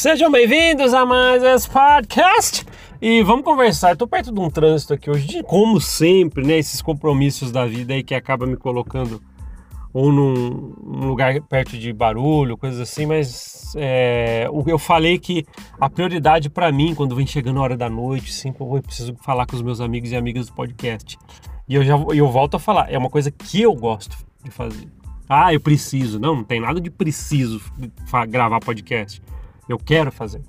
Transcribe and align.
Sejam 0.00 0.30
bem-vindos 0.30 0.94
a 0.94 1.04
mais 1.04 1.42
esse 1.42 1.68
podcast. 1.68 2.64
E 3.02 3.22
vamos 3.22 3.44
conversar. 3.44 3.92
Estou 3.92 4.08
perto 4.08 4.32
de 4.32 4.40
um 4.40 4.48
trânsito 4.48 4.94
aqui 4.94 5.10
hoje, 5.10 5.42
como 5.42 5.78
sempre, 5.78 6.42
né? 6.42 6.56
Esses 6.56 6.80
compromissos 6.80 7.52
da 7.52 7.66
vida 7.66 7.92
aí 7.92 8.02
que 8.02 8.14
acaba 8.14 8.46
me 8.46 8.56
colocando 8.56 9.20
ou 9.92 10.10
num, 10.10 10.72
num 10.82 11.06
lugar 11.06 11.38
perto 11.42 11.76
de 11.76 11.92
barulho, 11.92 12.56
coisas 12.56 12.80
assim, 12.80 13.04
mas 13.04 13.74
é, 13.76 14.48
eu 14.66 14.78
falei 14.78 15.18
que 15.18 15.44
a 15.78 15.90
prioridade 15.90 16.48
para 16.48 16.72
mim, 16.72 16.94
quando 16.94 17.14
vem 17.14 17.26
chegando 17.26 17.60
a 17.60 17.62
hora 17.62 17.76
da 17.76 17.90
noite, 17.90 18.32
sim, 18.32 18.54
eu 18.58 18.82
preciso 18.82 19.14
falar 19.16 19.44
com 19.44 19.54
os 19.54 19.60
meus 19.60 19.82
amigos 19.82 20.10
e 20.12 20.16
amigas 20.16 20.46
do 20.46 20.54
podcast. 20.54 21.18
E 21.68 21.74
eu 21.74 21.84
já 21.84 21.94
eu 22.14 22.26
volto 22.26 22.54
a 22.54 22.58
falar, 22.58 22.90
é 22.90 22.96
uma 22.96 23.10
coisa 23.10 23.30
que 23.30 23.60
eu 23.60 23.74
gosto 23.74 24.16
de 24.42 24.50
fazer. 24.50 24.88
Ah, 25.28 25.52
eu 25.52 25.60
preciso. 25.60 26.18
Não, 26.18 26.36
não 26.36 26.44
tem 26.44 26.58
nada 26.58 26.80
de 26.80 26.90
preciso 26.90 27.60
gravar 28.30 28.60
podcast. 28.60 29.20
Eu 29.70 29.78
quero 29.78 30.10
fazer. 30.10 30.42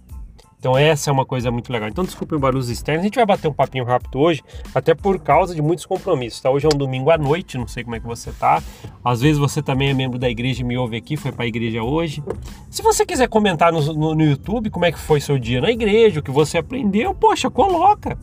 Então 0.62 0.78
essa 0.78 1.10
é 1.10 1.14
uma 1.14 1.26
coisa 1.26 1.50
muito 1.50 1.74
legal. 1.74 1.90
Então 1.90 2.04
desculpem 2.04 2.38
barulhos 2.38 2.70
externos. 2.70 3.02
A 3.02 3.04
gente 3.06 3.16
vai 3.16 3.26
bater 3.26 3.48
um 3.48 3.54
papinho 3.54 3.84
rápido 3.84 4.20
hoje, 4.20 4.44
até 4.76 4.94
por 4.94 5.20
causa 5.20 5.56
de 5.56 5.62
muitos 5.62 5.88
compromissos. 5.88 6.40
Tá? 6.40 6.52
Hoje 6.52 6.68
é 6.68 6.70
um 6.72 6.78
domingo 6.78 7.10
à 7.10 7.18
noite, 7.18 7.58
não 7.58 7.68
sei 7.68 7.84
como 7.84 7.96
é 7.96 8.00
que 8.00 8.06
você 8.06 8.32
tá. 8.32 8.62
Às 9.04 9.22
vezes 9.22 9.40
você 9.40 9.60
também 9.60 9.90
é 9.90 9.94
membro 9.94 10.20
da 10.20 10.30
igreja 10.30 10.62
e 10.62 10.64
me 10.64 10.78
ouve 10.78 10.96
aqui, 10.96 11.18
foi 11.18 11.32
para 11.32 11.46
a 11.46 11.48
igreja 11.48 11.82
hoje. 11.82 12.24
Se 12.70 12.84
você 12.84 13.04
quiser 13.08 13.28
comentar 13.28 13.74
no, 13.74 13.82
no, 13.94 14.14
no, 14.14 14.24
YouTube 14.24 14.70
como 14.70 14.86
é 14.86 14.92
que 14.92 15.00
foi 15.00 15.20
seu 15.20 15.40
dia 15.40 15.60
na 15.60 15.72
igreja, 15.72 16.20
o 16.20 16.24
que 16.24 16.30
você 16.30 16.60
aprendeu, 16.60 17.16
poxa, 17.16 17.50
coloca. 17.50 18.16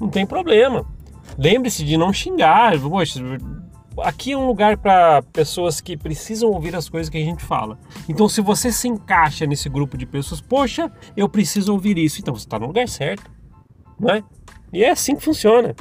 Não 0.00 0.08
tem 0.08 0.24
problema. 0.24 0.86
Lembre-se 1.36 1.84
de 1.84 1.96
não 1.96 2.12
xingar. 2.12 2.78
Poxa, 2.78 3.20
aqui 3.98 4.32
é 4.32 4.36
um 4.36 4.46
lugar 4.46 4.76
para 4.76 5.22
pessoas 5.22 5.80
que 5.80 5.96
precisam 5.96 6.50
ouvir 6.50 6.74
as 6.74 6.88
coisas 6.88 7.08
que 7.08 7.18
a 7.18 7.24
gente 7.24 7.42
fala. 7.42 7.78
Então, 8.08 8.28
se 8.28 8.40
você 8.40 8.72
se 8.72 8.88
encaixa 8.88 9.46
nesse 9.46 9.68
grupo 9.68 9.96
de 9.96 10.06
pessoas, 10.06 10.40
poxa, 10.40 10.90
eu 11.16 11.28
preciso 11.28 11.72
ouvir 11.72 11.98
isso, 11.98 12.20
então 12.20 12.34
você 12.34 12.46
está 12.46 12.58
no 12.58 12.66
lugar 12.66 12.88
certo, 12.88 13.30
não 13.98 14.10
é? 14.10 14.22
E 14.72 14.82
é 14.82 14.90
assim 14.90 15.14
que 15.14 15.22
funciona. 15.22 15.74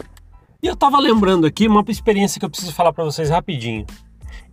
E 0.62 0.68
eu 0.68 0.74
estava 0.74 1.00
lembrando 1.00 1.46
aqui 1.46 1.68
uma 1.68 1.84
experiência 1.90 2.40
que 2.40 2.46
eu 2.46 2.50
preciso 2.50 2.74
falar 2.74 2.94
para 2.94 3.04
vocês 3.04 3.30
rapidinho. 3.30 3.86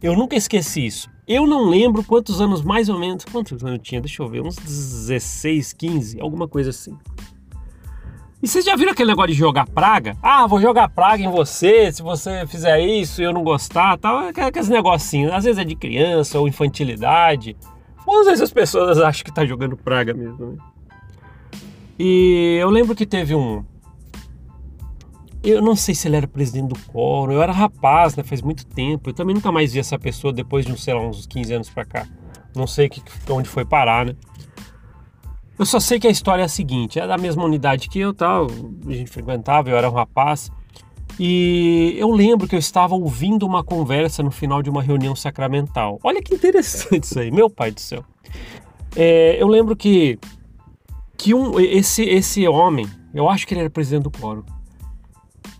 Eu 0.02 0.16
nunca 0.16 0.34
esqueci 0.34 0.86
isso. 0.86 1.10
Eu 1.28 1.46
não 1.46 1.68
lembro 1.68 2.02
quantos 2.02 2.40
anos 2.40 2.62
mais 2.62 2.88
ou 2.88 2.98
menos, 2.98 3.24
quantos 3.24 3.62
anos 3.62 3.76
eu 3.76 3.78
tinha, 3.78 4.00
deixa 4.00 4.22
eu 4.22 4.28
ver, 4.28 4.40
uns 4.40 4.56
16, 4.56 5.72
15, 5.74 6.20
alguma 6.20 6.48
coisa 6.48 6.70
assim. 6.70 6.96
E 8.42 8.48
vocês 8.48 8.64
já 8.64 8.74
viram 8.74 8.92
aquele 8.92 9.10
negócio 9.10 9.32
de 9.32 9.38
jogar 9.38 9.66
praga? 9.66 10.16
Ah, 10.22 10.46
vou 10.46 10.60
jogar 10.60 10.88
praga 10.88 11.22
em 11.22 11.30
você, 11.30 11.92
se 11.92 12.00
você 12.00 12.46
fizer 12.46 12.80
isso 12.80 13.20
e 13.20 13.24
eu 13.24 13.34
não 13.34 13.44
gostar, 13.44 13.98
tal. 13.98 14.28
Aqueles 14.28 14.68
negocinhos. 14.68 15.30
Às 15.30 15.44
vezes 15.44 15.58
é 15.58 15.64
de 15.64 15.76
criança 15.76 16.38
ou 16.38 16.48
infantilidade. 16.48 17.54
Ou 18.06 18.20
às 18.20 18.26
vezes 18.26 18.40
as 18.40 18.52
pessoas 18.52 18.98
acham 18.98 19.24
que 19.24 19.32
tá 19.32 19.44
jogando 19.44 19.76
praga 19.76 20.14
mesmo. 20.14 20.52
Né? 20.52 20.58
E 21.98 22.56
eu 22.58 22.70
lembro 22.70 22.94
que 22.94 23.04
teve 23.04 23.34
um. 23.34 23.62
Eu 25.42 25.60
não 25.60 25.76
sei 25.76 25.94
se 25.94 26.08
ele 26.08 26.16
era 26.16 26.26
presidente 26.26 26.68
do 26.68 26.78
coro, 26.90 27.32
eu 27.32 27.42
era 27.42 27.52
rapaz, 27.52 28.16
né? 28.16 28.22
Faz 28.22 28.40
muito 28.40 28.66
tempo. 28.66 29.10
Eu 29.10 29.14
também 29.14 29.34
nunca 29.34 29.52
mais 29.52 29.74
vi 29.74 29.80
essa 29.80 29.98
pessoa 29.98 30.32
depois 30.32 30.64
de, 30.64 30.78
sei 30.80 30.94
lá, 30.94 31.00
uns 31.00 31.26
15 31.26 31.52
anos 31.52 31.68
pra 31.68 31.84
cá. 31.84 32.06
Não 32.56 32.66
sei 32.66 32.88
que, 32.88 33.02
onde 33.30 33.48
foi 33.48 33.66
parar, 33.66 34.06
né? 34.06 34.16
Eu 35.60 35.66
só 35.66 35.78
sei 35.78 36.00
que 36.00 36.06
a 36.06 36.10
história 36.10 36.40
é 36.40 36.46
a 36.46 36.48
seguinte: 36.48 36.98
é 36.98 37.06
da 37.06 37.18
mesma 37.18 37.44
unidade 37.44 37.90
que 37.90 37.98
eu, 37.98 38.14
tal, 38.14 38.46
a 38.46 38.92
gente 38.92 39.10
frequentava, 39.10 39.68
eu 39.68 39.76
era 39.76 39.90
um 39.90 39.92
rapaz. 39.92 40.50
E 41.18 41.94
eu 41.98 42.10
lembro 42.10 42.48
que 42.48 42.54
eu 42.54 42.58
estava 42.58 42.94
ouvindo 42.94 43.44
uma 43.44 43.62
conversa 43.62 44.22
no 44.22 44.30
final 44.30 44.62
de 44.62 44.70
uma 44.70 44.80
reunião 44.80 45.14
sacramental. 45.14 46.00
Olha 46.02 46.22
que 46.22 46.34
interessante 46.34 47.04
isso 47.04 47.20
aí, 47.20 47.30
meu 47.30 47.50
pai 47.50 47.72
do 47.72 47.78
céu. 47.78 48.02
É, 48.96 49.36
eu 49.38 49.46
lembro 49.46 49.76
que, 49.76 50.18
que 51.18 51.34
um, 51.34 51.60
esse, 51.60 52.04
esse 52.04 52.48
homem, 52.48 52.86
eu 53.12 53.28
acho 53.28 53.46
que 53.46 53.52
ele 53.52 53.60
era 53.60 53.68
presidente 53.68 54.04
do 54.04 54.10
coro, 54.10 54.46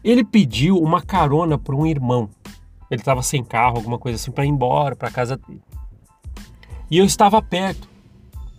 ele 0.02 0.24
pediu 0.24 0.78
uma 0.78 1.02
carona 1.02 1.58
para 1.58 1.76
um 1.76 1.86
irmão. 1.86 2.30
Ele 2.90 3.02
estava 3.02 3.22
sem 3.22 3.44
carro, 3.44 3.76
alguma 3.76 3.98
coisa 3.98 4.16
assim, 4.16 4.30
para 4.30 4.46
ir 4.46 4.48
embora 4.48 4.96
para 4.96 5.10
casa 5.10 5.36
dele. 5.36 5.60
E 6.90 6.96
eu 6.96 7.04
estava 7.04 7.42
perto. 7.42 7.89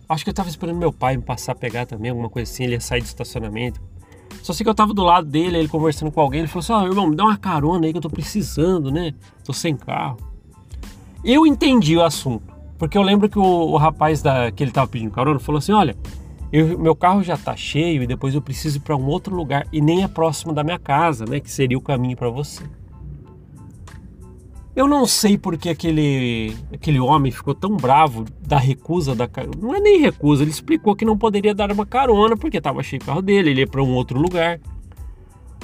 Acho 0.08 0.24
que 0.24 0.30
eu 0.30 0.34
tava 0.34 0.48
esperando 0.48 0.76
meu 0.76 0.92
pai 0.92 1.16
me 1.16 1.22
passar 1.22 1.52
a 1.52 1.54
pegar 1.54 1.86
também, 1.86 2.10
alguma 2.10 2.28
coisa 2.28 2.50
assim, 2.50 2.64
ele 2.64 2.74
ia 2.74 2.80
sair 2.80 3.00
do 3.00 3.06
estacionamento. 3.06 3.80
Só 4.42 4.52
sei 4.52 4.64
que 4.64 4.70
eu 4.70 4.74
tava 4.74 4.92
do 4.92 5.02
lado 5.02 5.26
dele, 5.26 5.58
ele 5.58 5.68
conversando 5.68 6.10
com 6.10 6.20
alguém, 6.20 6.40
ele 6.40 6.48
falou 6.48 6.60
assim: 6.60 6.72
Ó, 6.72 6.82
oh, 6.82 6.86
irmão, 6.86 7.06
me 7.06 7.16
dá 7.16 7.24
uma 7.24 7.36
carona 7.36 7.86
aí 7.86 7.92
que 7.92 7.98
eu 7.98 8.02
tô 8.02 8.10
precisando, 8.10 8.90
né? 8.90 9.14
Tô 9.44 9.52
sem 9.52 9.76
carro. 9.76 10.18
Eu 11.24 11.46
entendi 11.46 11.96
o 11.96 12.02
assunto, 12.02 12.52
porque 12.78 12.98
eu 12.98 13.02
lembro 13.02 13.28
que 13.28 13.38
o, 13.38 13.42
o 13.42 13.76
rapaz 13.76 14.20
da, 14.20 14.50
que 14.50 14.62
ele 14.62 14.72
tava 14.72 14.88
pedindo 14.88 15.10
carona 15.12 15.38
falou 15.38 15.58
assim: 15.58 15.72
Olha, 15.72 15.96
eu, 16.52 16.78
meu 16.78 16.96
carro 16.96 17.22
já 17.22 17.36
tá 17.36 17.54
cheio 17.56 18.02
e 18.02 18.06
depois 18.06 18.34
eu 18.34 18.42
preciso 18.42 18.78
ir 18.78 18.80
para 18.80 18.96
um 18.96 19.06
outro 19.06 19.34
lugar 19.34 19.66
e 19.72 19.80
nem 19.80 20.02
é 20.02 20.08
próximo 20.08 20.52
da 20.52 20.64
minha 20.64 20.78
casa, 20.78 21.24
né? 21.24 21.38
Que 21.38 21.50
seria 21.50 21.78
o 21.78 21.80
caminho 21.80 22.16
para 22.16 22.28
você. 22.28 22.64
Eu 24.74 24.88
não 24.88 25.04
sei 25.06 25.36
porque 25.36 25.68
aquele, 25.68 26.56
aquele 26.72 26.98
homem 26.98 27.30
ficou 27.30 27.54
tão 27.54 27.76
bravo 27.76 28.24
da 28.40 28.56
recusa 28.56 29.14
da 29.14 29.28
carona. 29.28 29.58
Não 29.60 29.74
é 29.74 29.80
nem 29.80 30.00
recusa, 30.00 30.42
ele 30.42 30.50
explicou 30.50 30.96
que 30.96 31.04
não 31.04 31.16
poderia 31.16 31.54
dar 31.54 31.70
uma 31.70 31.84
carona 31.84 32.38
porque 32.38 32.56
estava 32.56 32.82
cheio 32.82 33.02
o 33.02 33.04
carro 33.04 33.20
dele, 33.20 33.50
ele 33.50 33.60
ia 33.60 33.66
para 33.66 33.82
um 33.82 33.94
outro 33.94 34.18
lugar. 34.18 34.58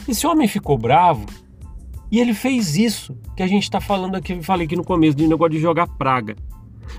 Esse 0.06 0.26
homem 0.26 0.46
ficou 0.46 0.76
bravo 0.76 1.24
e 2.10 2.20
ele 2.20 2.34
fez 2.34 2.76
isso 2.76 3.16
que 3.34 3.42
a 3.42 3.46
gente 3.46 3.62
está 3.62 3.80
falando 3.80 4.14
aqui, 4.14 4.42
falei 4.42 4.66
aqui 4.66 4.76
no 4.76 4.84
começo, 4.84 5.16
de 5.16 5.26
negócio 5.26 5.52
de 5.52 5.58
jogar 5.58 5.86
praga. 5.86 6.36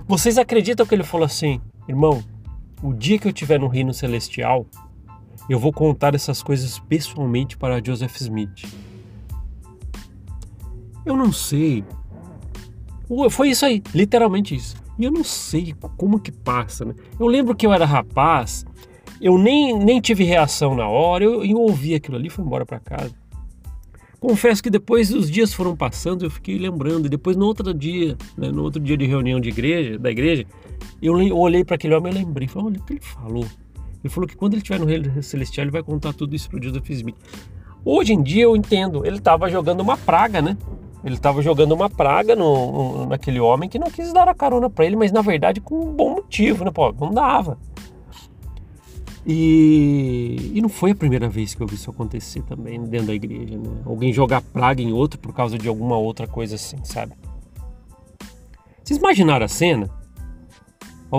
Vocês 0.07 0.39
acreditam 0.39 0.87
que 0.87 0.95
ele 0.95 1.03
falou 1.03 1.25
assim, 1.25 1.61
irmão, 1.87 2.23
o 2.81 2.91
dia 2.91 3.19
que 3.19 3.27
eu 3.27 3.31
estiver 3.31 3.59
no 3.59 3.67
reino 3.67 3.93
celestial, 3.93 4.65
eu 5.47 5.59
vou 5.59 5.71
contar 5.71 6.15
essas 6.15 6.41
coisas 6.41 6.79
pessoalmente 6.79 7.55
para 7.55 7.83
Joseph 7.83 8.15
Smith. 8.15 8.65
Eu 11.05 11.15
não 11.15 11.31
sei 11.31 11.83
foi 13.29 13.49
isso 13.49 13.65
aí, 13.65 13.81
literalmente 13.93 14.55
isso. 14.55 14.75
E 14.97 15.03
eu 15.03 15.11
não 15.11 15.23
sei 15.23 15.73
como 15.97 16.19
que 16.19 16.31
passa, 16.31 16.85
né? 16.85 16.93
Eu 17.19 17.27
lembro 17.27 17.55
que 17.55 17.65
eu 17.65 17.73
era 17.73 17.85
rapaz, 17.85 18.65
eu 19.21 19.37
nem, 19.37 19.77
nem 19.77 19.99
tive 19.99 20.23
reação 20.23 20.75
na 20.75 20.87
hora, 20.87 21.23
eu, 21.23 21.43
eu 21.43 21.57
ouvi 21.57 21.95
aquilo 21.95 22.17
ali 22.17 22.27
e 22.27 22.29
fui 22.29 22.43
embora 22.43 22.65
para 22.65 22.79
casa. 22.79 23.13
Confesso 24.19 24.61
que 24.61 24.69
depois 24.69 25.13
os 25.13 25.31
dias 25.31 25.53
foram 25.53 25.75
passando, 25.75 26.25
eu 26.25 26.29
fiquei 26.29 26.57
lembrando. 26.57 27.05
E 27.05 27.09
depois 27.09 27.37
no 27.37 27.45
outro 27.45 27.73
dia, 27.73 28.17
né, 28.37 28.51
no 28.51 28.63
outro 28.63 28.81
dia 28.81 28.97
de 28.97 29.05
reunião 29.05 29.39
de 29.39 29.47
igreja, 29.47 29.97
da 29.97 30.11
igreja, 30.11 30.45
eu, 31.01 31.15
olhei 31.37 31.63
para 31.63 31.75
aquele 31.75 31.95
homem 31.95 32.11
e 32.11 32.17
lembrei. 32.17 32.47
Falei, 32.47 32.67
olha 32.67 32.79
o 32.79 32.83
que 32.83 32.93
ele 32.93 33.01
falou. 33.01 33.45
Ele 34.03 34.13
falou 34.13 34.27
que 34.27 34.35
quando 34.35 34.53
ele 34.53 34.61
estiver 34.61 34.79
no 34.79 34.85
reino 34.85 35.23
celestial, 35.23 35.63
ele 35.63 35.71
vai 35.71 35.83
contar 35.83 36.13
tudo 36.13 36.35
isso 36.35 36.49
para 36.49 36.61
Joseph 36.61 36.89
Smith. 36.89 37.15
Hoje 37.83 38.13
em 38.13 38.21
dia 38.21 38.43
eu 38.43 38.57
entendo, 38.57 39.05
ele 39.05 39.17
estava 39.17 39.49
jogando 39.49 39.79
uma 39.79 39.97
praga, 39.97 40.41
né? 40.41 40.57
Ele 41.03 41.15
estava 41.15 41.41
jogando 41.41 41.71
uma 41.71 41.89
praga 41.89 42.35
no, 42.35 43.05
naquele 43.05 43.39
homem 43.39 43.69
que 43.69 43.79
não 43.79 43.89
quis 43.89 44.11
dar 44.11 44.27
a 44.27 44.33
carona 44.33 44.69
para 44.69 44.85
ele, 44.85 44.95
mas 44.95 45.11
na 45.11 45.21
verdade 45.21 45.61
com 45.61 45.79
um 45.79 45.93
bom 45.93 46.15
motivo, 46.15 46.65
né? 46.65 46.71
Pô, 46.71 46.93
não 46.99 47.13
dava. 47.13 47.57
E, 49.25 50.51
e 50.53 50.61
não 50.61 50.69
foi 50.69 50.91
a 50.91 50.95
primeira 50.95 51.29
vez 51.29 51.53
que 51.53 51.61
eu 51.61 51.67
vi 51.67 51.75
isso 51.75 51.89
acontecer 51.89 52.41
também 52.43 52.81
dentro 52.83 53.07
da 53.07 53.13
igreja, 53.13 53.57
né? 53.57 53.69
Alguém 53.85 54.11
jogar 54.11 54.41
praga 54.41 54.81
em 54.81 54.91
outro 54.91 55.19
por 55.19 55.33
causa 55.33 55.57
de 55.57 55.67
alguma 55.67 55.97
outra 55.97 56.27
coisa 56.27 56.55
assim, 56.55 56.77
sabe? 56.83 57.13
Vocês 58.83 58.97
imaginaram 58.99 59.45
a 59.45 59.49
cena? 59.49 59.89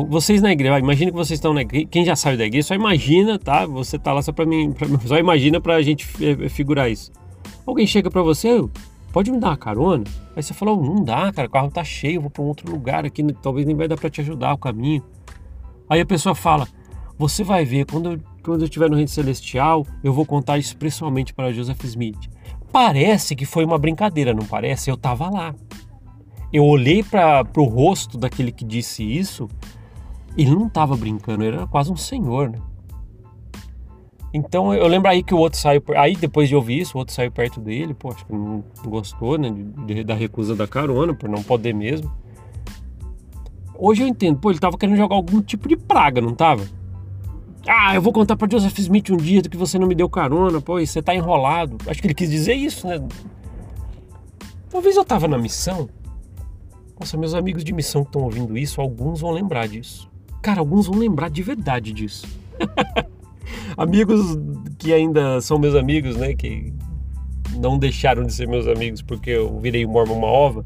Vocês 0.09 0.41
na 0.41 0.53
igreja, 0.53 0.79
imagina 0.79 1.11
que 1.11 1.17
vocês 1.17 1.39
estão 1.39 1.53
na 1.53 1.63
igreja, 1.63 1.87
quem 1.91 2.05
já 2.05 2.15
saiu 2.15 2.39
da 2.39 2.45
igreja, 2.45 2.69
só 2.69 2.75
imagina, 2.75 3.39
tá? 3.39 3.67
Você 3.67 3.99
tá 3.99 4.13
lá 4.13 4.23
só 4.23 4.33
para 4.33 4.47
mim, 4.47 4.73
pra, 4.73 4.87
só 5.07 5.19
imagina 5.19 5.61
pra 5.61 5.83
gente 5.83 6.07
figurar 6.49 6.91
isso. 6.91 7.11
Alguém 7.67 7.87
chega 7.87 8.11
para 8.11 8.23
você, 8.23 8.61
pode 9.13 9.31
me 9.31 9.39
dar 9.39 9.49
uma 9.49 9.57
carona? 9.57 10.05
Aí 10.35 10.43
você 10.43 10.55
falou, 10.55 10.83
não 10.83 11.03
dá, 11.03 11.33
cara, 11.33 11.49
o 11.49 11.51
carro 11.51 11.71
tá 11.71 11.85
cheio, 11.85 12.17
eu 12.17 12.23
vou 12.23 12.31
para 12.31 12.43
um 12.43 12.47
outro 12.47 12.71
lugar 12.71 13.05
aqui, 13.05 13.23
talvez 13.35 13.67
nem 13.67 13.77
vai 13.77 13.89
dar 13.89 13.97
para 13.97 14.11
te 14.11 14.21
ajudar 14.21 14.55
o 14.55 14.59
caminho. 14.59 15.03
Aí 15.89 16.01
a 16.01 16.07
pessoa 16.07 16.35
fala, 16.35 16.69
você 17.19 17.43
vai 17.43 17.65
ver, 17.65 17.87
quando 17.87 18.13
eu, 18.13 18.21
quando 18.43 18.63
eu 18.63 18.65
estiver 18.65 18.89
no 18.89 18.97
reino 18.97 19.09
celestial, 19.09 19.87
eu 20.03 20.13
vou 20.13 20.25
contar 20.25 20.59
isso 20.59 20.77
pessoalmente 20.77 21.35
para 21.35 21.53
Joseph 21.53 21.85
Smith. 21.85 22.31
Parece 22.73 23.35
que 23.35 23.45
foi 23.45 23.65
uma 23.65 23.77
brincadeira, 23.77 24.33
não 24.33 24.47
parece? 24.47 24.91
Eu 24.91 24.97
tava 24.97 25.29
lá. 25.29 25.55
Eu 26.53 26.65
olhei 26.65 27.03
para 27.03 27.45
o 27.57 27.65
rosto 27.65 28.17
daquele 28.17 28.53
que 28.53 28.65
disse 28.65 29.03
isso, 29.05 29.49
ele 30.37 30.51
não 30.51 30.69
tava 30.69 30.97
brincando, 30.97 31.45
ele 31.45 31.57
era 31.57 31.67
quase 31.67 31.93
um 31.93 31.97
senhor, 31.97 32.51
né? 32.51 32.59
Então 34.33 34.73
eu 34.73 34.87
lembro 34.87 35.11
aí 35.11 35.23
que 35.23 35.35
o 35.35 35.39
outro 35.39 35.59
saiu. 35.59 35.83
Aí 35.97 36.15
depois 36.15 36.49
de 36.49 36.55
ouvir 36.55 36.81
isso, 36.81 36.97
o 36.97 37.01
outro 37.01 37.15
saiu 37.15 37.33
perto 37.33 37.61
dele, 37.61 37.95
pô, 37.95 38.11
acho 38.13 38.25
que 38.25 38.33
não 38.33 38.63
gostou, 38.85 39.37
né? 39.37 39.51
De, 39.51 39.95
de, 39.95 40.05
da 40.05 40.15
recusa 40.15 40.55
da 40.55 40.67
carona, 40.67 41.13
por 41.13 41.29
não 41.29 41.43
poder 41.43 41.75
mesmo. 41.75 42.11
Hoje 43.77 44.03
eu 44.03 44.09
entendo, 44.09 44.39
pô, 44.39 44.51
ele 44.51 44.59
tava 44.59 44.77
querendo 44.79 44.97
jogar 44.97 45.17
algum 45.17 45.41
tipo 45.41 45.67
de 45.67 45.77
praga, 45.77 46.21
não 46.21 46.35
tava? 46.35 46.65
Ah, 47.67 47.95
eu 47.95 48.03
vou 48.03 48.13
contar 48.13 48.37
pra 48.37 48.49
Joseph 48.51 48.79
Smith 48.79 49.11
um 49.11 49.17
dia 49.17 49.43
que 49.43 49.57
você 49.57 49.79
não 49.79 49.87
me 49.87 49.95
deu 49.95 50.09
carona, 50.09 50.61
pô, 50.61 50.79
você 50.79 51.03
tá 51.03 51.15
enrolado. 51.15 51.77
Acho 51.87 52.01
que 52.01 52.07
ele 52.07 52.15
quis 52.15 52.31
dizer 52.31 52.55
isso, 52.55 52.87
né? 52.87 53.03
Talvez 54.71 54.97
eu 54.97 55.05
tava 55.05 55.27
na 55.27 55.39
missão. 55.39 55.89
Nossa, 56.99 57.17
meus 57.17 57.35
amigos 57.35 57.65
de 57.65 57.73
missão 57.73 58.03
que 58.03 58.11
estão 58.11 58.23
ouvindo 58.23 58.57
isso, 58.57 58.81
alguns 58.81 59.21
vão 59.21 59.31
lembrar 59.31 59.67
disso. 59.67 60.11
cara, 60.43 60.61
alguns 60.61 60.87
vão 60.87 60.97
lembrar 60.97 61.31
de 61.31 61.43
verdade 61.43 61.93
disso. 61.93 62.27
amigos 63.81 64.39
que 64.79 64.93
ainda 64.93 65.41
são 65.41 65.59
meus 65.59 65.75
amigos, 65.75 66.15
né? 66.15 66.35
Que 66.35 66.73
não 67.57 67.79
deixaram 67.79 68.25
de 68.25 68.33
ser 68.33 68.47
meus 68.47 68.67
amigos 68.69 69.01
porque 69.01 69.31
eu 69.31 69.59
virei 69.59 69.87
mormon 69.87 70.19
uma 70.19 70.27
ova. 70.27 70.65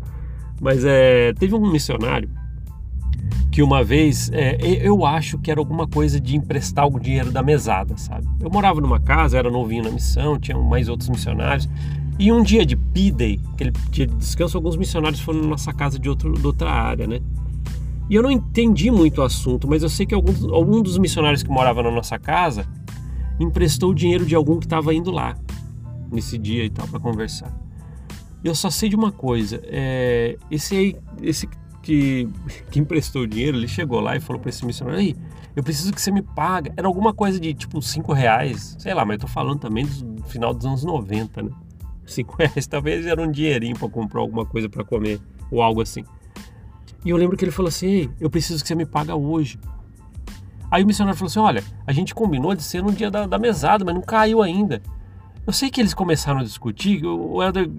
Mas 0.61 0.84
é, 0.84 1.32
teve 1.34 1.55
um 1.55 1.70
missionário 1.70 2.28
que 3.52 3.62
uma 3.62 3.84
vez 3.84 4.31
é, 4.32 4.58
eu 4.82 5.06
acho 5.06 5.38
que 5.38 5.49
era 5.49 5.61
alguma 5.61 5.87
coisa 5.87 6.19
de 6.19 6.37
emprestar 6.37 6.84
algum 6.84 6.99
dinheiro 6.99 7.31
da 7.31 7.40
mesada, 7.40 7.96
sabe? 7.96 8.26
Eu 8.40 8.50
morava 8.50 8.81
numa 8.81 8.99
casa, 8.99 9.38
era 9.38 9.49
novinho 9.49 9.84
na 9.84 9.90
missão, 9.90 10.38
tinha 10.38 10.58
mais 10.58 10.88
outros 10.88 11.08
missionários. 11.08 11.69
E 12.19 12.32
um 12.32 12.43
dia 12.43 12.67
de 12.67 12.76
P-Day, 12.76 13.40
aquele 13.52 13.70
dia 13.90 14.08
de 14.08 14.14
descanso, 14.17 14.56
alguns 14.56 14.76
missionários 14.76 15.20
foram 15.20 15.40
na 15.40 15.49
nossa 15.49 15.72
casa 15.72 16.00
de, 16.00 16.08
outro, 16.08 16.32
de 16.32 16.46
outra 16.46 16.70
área, 16.70 17.06
né? 17.06 17.20
E 18.10 18.14
eu 18.17 18.22
não 18.22 18.31
entendi 18.31 18.90
muito 18.90 19.20
o 19.20 19.25
assunto, 19.25 19.69
mas 19.69 19.82
eu 19.84 19.88
sei 19.88 20.05
que 20.05 20.14
algum, 20.14 20.32
algum 20.52 20.82
dos 20.82 20.99
missionários 20.99 21.43
que 21.43 21.49
morava 21.49 21.82
na 21.82 21.90
nossa 21.90 22.19
casa 22.19 22.67
emprestou 23.38 23.90
o 23.90 23.94
dinheiro 23.94 24.25
de 24.25 24.34
algum 24.34 24.58
que 24.58 24.66
estava 24.66 24.94
indo 24.94 25.10
lá 25.10 25.36
nesse 26.10 26.38
dia 26.38 26.64
e 26.64 26.70
tal 26.70 26.86
para 26.86 27.00
conversar. 27.00 27.52
Eu 28.42 28.54
só 28.54 28.70
sei 28.70 28.88
de 28.88 28.96
uma 28.96 29.10
coisa, 29.10 29.60
é, 29.64 30.36
esse 30.50 30.76
aí, 30.76 30.96
esse 31.22 31.48
que, 31.82 32.28
que 32.70 32.78
emprestou 32.78 33.22
o 33.22 33.26
dinheiro, 33.26 33.56
ele 33.56 33.69
chegou 33.69 34.00
lá 34.00 34.16
e 34.16 34.20
falou 34.20 34.40
para 34.40 34.50
esse 34.50 34.64
missionário, 34.64 35.00
aí, 35.00 35.16
eu 35.54 35.62
preciso 35.62 35.92
que 35.92 36.02
você 36.02 36.10
me 36.10 36.22
paga. 36.22 36.72
Era 36.76 36.88
alguma 36.88 37.12
coisa 37.12 37.38
de 37.38 37.54
tipo 37.54 37.81
5 37.81 38.12
reais, 38.12 38.76
sei 38.78 38.92
lá, 38.92 39.04
mas 39.04 39.14
eu 39.14 39.20
tô 39.20 39.26
falando 39.28 39.60
também 39.60 39.86
do 39.86 40.25
final 40.25 40.52
dos 40.52 40.66
anos 40.66 40.82
90, 40.82 41.42
né? 41.42 41.50
5 42.06 42.36
reais 42.38 42.66
talvez 42.66 43.06
era 43.06 43.22
um 43.22 43.31
dinheirinho 43.31 43.78
para 43.78 43.88
comprar 43.88 44.20
alguma 44.20 44.44
coisa 44.44 44.69
para 44.69 44.84
comer 44.84 45.20
ou 45.50 45.62
algo 45.62 45.81
assim. 45.81 46.04
E 47.04 47.10
eu 47.10 47.16
lembro 47.16 47.36
que 47.36 47.44
ele 47.44 47.52
falou 47.52 47.69
assim: 47.69 47.86
Ei, 47.86 48.10
eu 48.19 48.28
preciso 48.28 48.62
que 48.62 48.69
você 48.69 48.75
me 48.75 48.86
paga 48.86 49.14
hoje. 49.14 49.58
Aí 50.74 50.82
o 50.82 50.86
missionário 50.88 51.16
falou 51.16 51.28
assim: 51.28 51.38
Olha, 51.38 51.62
a 51.86 51.92
gente 51.92 52.12
combinou 52.12 52.52
de 52.52 52.64
ser 52.64 52.82
no 52.82 52.90
dia 52.90 53.08
da, 53.08 53.28
da 53.28 53.38
mesada, 53.38 53.84
mas 53.84 53.94
não 53.94 54.02
caiu 54.02 54.42
ainda. 54.42 54.82
Eu 55.46 55.52
sei 55.52 55.70
que 55.70 55.80
eles 55.80 55.94
começaram 55.94 56.40
a 56.40 56.42
discutir. 56.42 57.06
O 57.06 57.40
Helder 57.40 57.70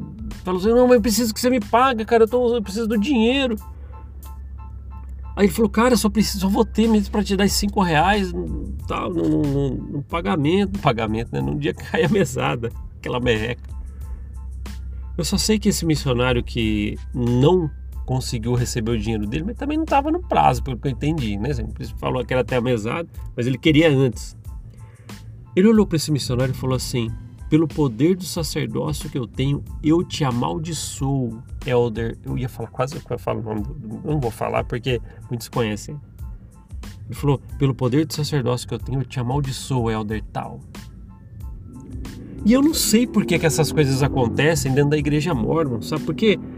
falou 0.46 0.62
assim: 0.62 0.70
Não, 0.70 0.88
mas 0.88 0.96
eu 0.96 1.02
preciso 1.02 1.34
que 1.34 1.42
você 1.42 1.50
me 1.50 1.60
pague, 1.60 2.06
cara. 2.06 2.24
Eu, 2.24 2.28
tô, 2.30 2.56
eu 2.56 2.62
preciso 2.62 2.88
do 2.88 2.98
dinheiro. 2.98 3.58
Aí 5.36 5.48
ele 5.48 5.52
falou: 5.52 5.70
Cara, 5.70 5.98
só 5.98 6.10
preciso, 6.10 6.40
só 6.40 6.48
vou 6.48 6.64
ter 6.64 6.88
mesmo 6.88 7.12
para 7.12 7.22
te 7.22 7.36
dar 7.36 7.44
esses 7.44 7.58
5 7.58 7.82
reais 7.82 8.32
tal, 8.88 9.14
no, 9.14 9.24
no, 9.28 9.42
no, 9.42 9.70
no, 9.72 10.04
pagamento. 10.04 10.78
No 10.78 10.80
pagamento, 10.80 11.34
né? 11.34 11.42
Num 11.42 11.58
dia 11.58 11.74
cai 11.74 12.06
a 12.06 12.08
mesada, 12.08 12.72
aquela 12.98 13.20
merreca. 13.20 13.70
Eu 15.18 15.26
só 15.26 15.38
sei 15.38 15.60
que 15.60 15.68
esse 15.68 15.86
missionário 15.86 16.42
que 16.42 16.98
não 17.14 17.70
conseguiu 18.06 18.54
receber 18.54 18.92
o 18.92 19.00
dinheiro 19.00 19.26
dele, 19.26 19.44
mas 19.46 19.58
também 19.58 19.78
não 19.78 19.84
estava 19.84 20.12
no 20.12 20.22
prazo, 20.22 20.64
pelo 20.64 20.78
que 20.78 20.88
eu 20.88 20.92
entendi, 20.92 21.38
né? 21.38 21.50
Ele 21.50 21.94
falou 21.98 22.24
que 22.24 22.34
era 22.34 22.42
até 22.42 22.56
a 22.56 22.62
mesada, 22.62 23.10
mas 23.36 23.48
ele 23.48 23.58
queria 23.58 23.90
antes. 23.90 24.38
Ele 25.56 25.68
olhou 25.68 25.86
para 25.86 25.96
esse 25.96 26.12
missionário 26.12 26.52
e 26.52 26.56
falou 26.56 26.76
assim: 26.76 27.10
Pelo 27.50 27.68
poder 27.68 28.16
do 28.16 28.24
sacerdócio 28.24 29.10
que 29.10 29.18
eu 29.18 29.28
tenho, 29.28 29.64
eu 29.84 30.04
te 30.04 30.24
amaldiçoo, 30.24 31.42
Elder. 31.66 32.18
Eu 32.24 32.38
ia 32.38 32.50
falar, 32.50 32.70
quase 32.70 33.00
que 33.00 33.12
eu 33.12 33.20
falo 33.20 33.40
o 33.40 33.44
nome, 33.44 33.64
não 34.04 34.20
vou 34.20 34.32
falar 34.32 34.64
porque 34.64 35.02
muitos 35.30 35.50
conhecem. 35.50 36.00
Ele 37.06 37.16
falou: 37.16 37.42
Pelo 37.58 37.74
poder 37.74 38.06
do 38.06 38.14
sacerdócio 38.14 38.68
que 38.68 38.74
eu 38.74 38.80
tenho, 38.80 39.02
eu 39.02 39.06
te 39.06 39.20
amaldiçoo, 39.20 39.90
Elder 39.90 40.24
Tal. 40.32 40.60
E 42.46 42.54
eu 42.54 42.62
não 42.62 42.76
sei 42.76 43.08
por 43.08 43.26
que, 43.26 43.40
que 43.40 43.46
essas 43.46 43.72
coisas 43.72 44.04
acontecem 44.04 44.72
dentro 44.72 44.92
da 44.92 44.98
igreja 44.98 45.34
mormon, 45.34 45.82
sabe? 45.82 46.04
Porque 46.04 46.38
é, 46.38 46.38
né? 46.38 46.55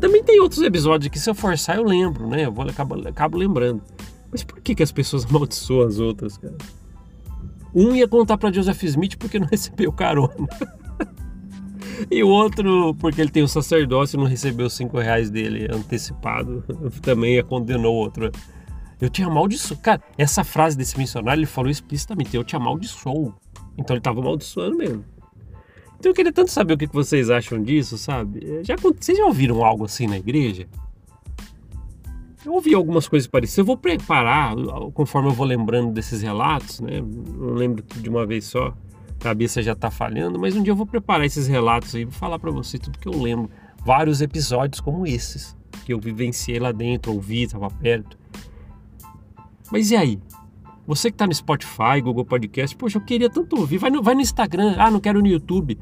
Também 0.00 0.22
tem 0.22 0.40
outros 0.40 0.60
episódios 0.62 1.10
que 1.10 1.18
se 1.18 1.28
eu 1.28 1.34
forçar 1.34 1.76
eu 1.76 1.84
lembro, 1.84 2.28
né? 2.28 2.44
Eu 2.44 2.52
vou, 2.52 2.68
acabo, 2.68 3.08
acabo 3.08 3.38
lembrando. 3.38 3.82
Mas 4.30 4.44
por 4.44 4.60
que, 4.60 4.74
que 4.74 4.82
as 4.82 4.92
pessoas 4.92 5.24
amaldiçoam 5.28 5.86
as 5.86 5.98
outras, 5.98 6.36
cara? 6.36 6.56
Um 7.74 7.94
ia 7.94 8.08
contar 8.08 8.38
para 8.38 8.52
Joseph 8.52 8.82
Smith 8.84 9.16
porque 9.16 9.38
não 9.38 9.46
recebeu 9.50 9.92
carona. 9.92 10.48
e 12.10 12.22
o 12.22 12.28
outro 12.28 12.94
porque 12.94 13.20
ele 13.20 13.30
tem 13.30 13.42
o 13.42 13.48
sacerdócio 13.48 14.16
e 14.16 14.20
não 14.20 14.26
recebeu 14.26 14.66
os 14.66 14.74
cinco 14.74 14.98
reais 14.98 15.30
dele 15.30 15.68
antecipado. 15.70 16.64
Também 17.02 17.42
condenou 17.44 17.94
o 17.94 17.98
outro. 17.98 18.30
Eu 19.00 19.10
te 19.10 19.22
amaldiçoo. 19.22 19.76
Cara, 19.78 20.02
essa 20.16 20.42
frase 20.42 20.76
desse 20.76 20.96
missionário 20.98 21.40
ele 21.40 21.46
falou 21.46 21.70
explicitamente: 21.70 22.34
Eu 22.36 22.44
te 22.44 22.56
amaldiçoo. 22.56 23.34
Então 23.76 23.94
ele 23.94 24.00
estava 24.00 24.20
amaldiçoando 24.20 24.76
mesmo. 24.76 25.04
Então 26.06 26.12
eu 26.12 26.14
queria 26.14 26.32
tanto 26.32 26.52
saber 26.52 26.74
o 26.74 26.78
que 26.78 26.86
vocês 26.86 27.30
acham 27.30 27.60
disso, 27.60 27.98
sabe? 27.98 28.62
Já, 28.62 28.76
vocês 28.76 29.18
já 29.18 29.24
ouviram 29.24 29.64
algo 29.64 29.86
assim 29.86 30.06
na 30.06 30.16
igreja? 30.16 30.68
Eu 32.44 32.52
ouvi 32.52 32.72
algumas 32.76 33.08
coisas 33.08 33.26
parecidas. 33.26 33.58
Eu 33.58 33.64
vou 33.64 33.76
preparar 33.76 34.54
conforme 34.94 35.30
eu 35.30 35.32
vou 35.32 35.44
lembrando 35.44 35.90
desses 35.90 36.22
relatos, 36.22 36.78
né? 36.78 37.00
Não 37.00 37.54
lembro 37.54 37.84
de 37.96 38.08
uma 38.08 38.24
vez 38.24 38.44
só. 38.44 38.72
A 39.18 39.24
cabeça 39.24 39.60
já 39.60 39.74
tá 39.74 39.90
falhando, 39.90 40.38
mas 40.38 40.54
um 40.54 40.62
dia 40.62 40.70
eu 40.70 40.76
vou 40.76 40.86
preparar 40.86 41.26
esses 41.26 41.48
relatos 41.48 41.92
aí, 41.96 42.04
vou 42.04 42.12
falar 42.12 42.38
para 42.38 42.52
você 42.52 42.78
tudo 42.78 43.00
que 43.00 43.08
eu 43.08 43.20
lembro. 43.20 43.50
Vários 43.84 44.20
episódios 44.20 44.80
como 44.80 45.08
esses 45.08 45.56
que 45.84 45.92
eu 45.92 45.98
vivenciei 45.98 46.60
lá 46.60 46.70
dentro, 46.70 47.12
ouvi, 47.12 47.42
estava 47.42 47.68
perto. 47.68 48.16
Mas 49.72 49.90
e 49.90 49.96
aí? 49.96 50.20
Você 50.86 51.10
que 51.10 51.16
está 51.16 51.26
no 51.26 51.34
Spotify, 51.34 52.00
Google 52.00 52.24
Podcast, 52.24 52.76
poxa, 52.76 52.98
eu 52.98 53.02
queria 53.02 53.28
tanto 53.28 53.58
ouvir. 53.58 53.78
Vai 53.78 53.90
no, 53.90 54.00
vai 54.00 54.14
no 54.14 54.20
Instagram. 54.20 54.76
Ah, 54.78 54.88
não 54.88 55.00
quero 55.00 55.20
no 55.20 55.26
YouTube. 55.26 55.76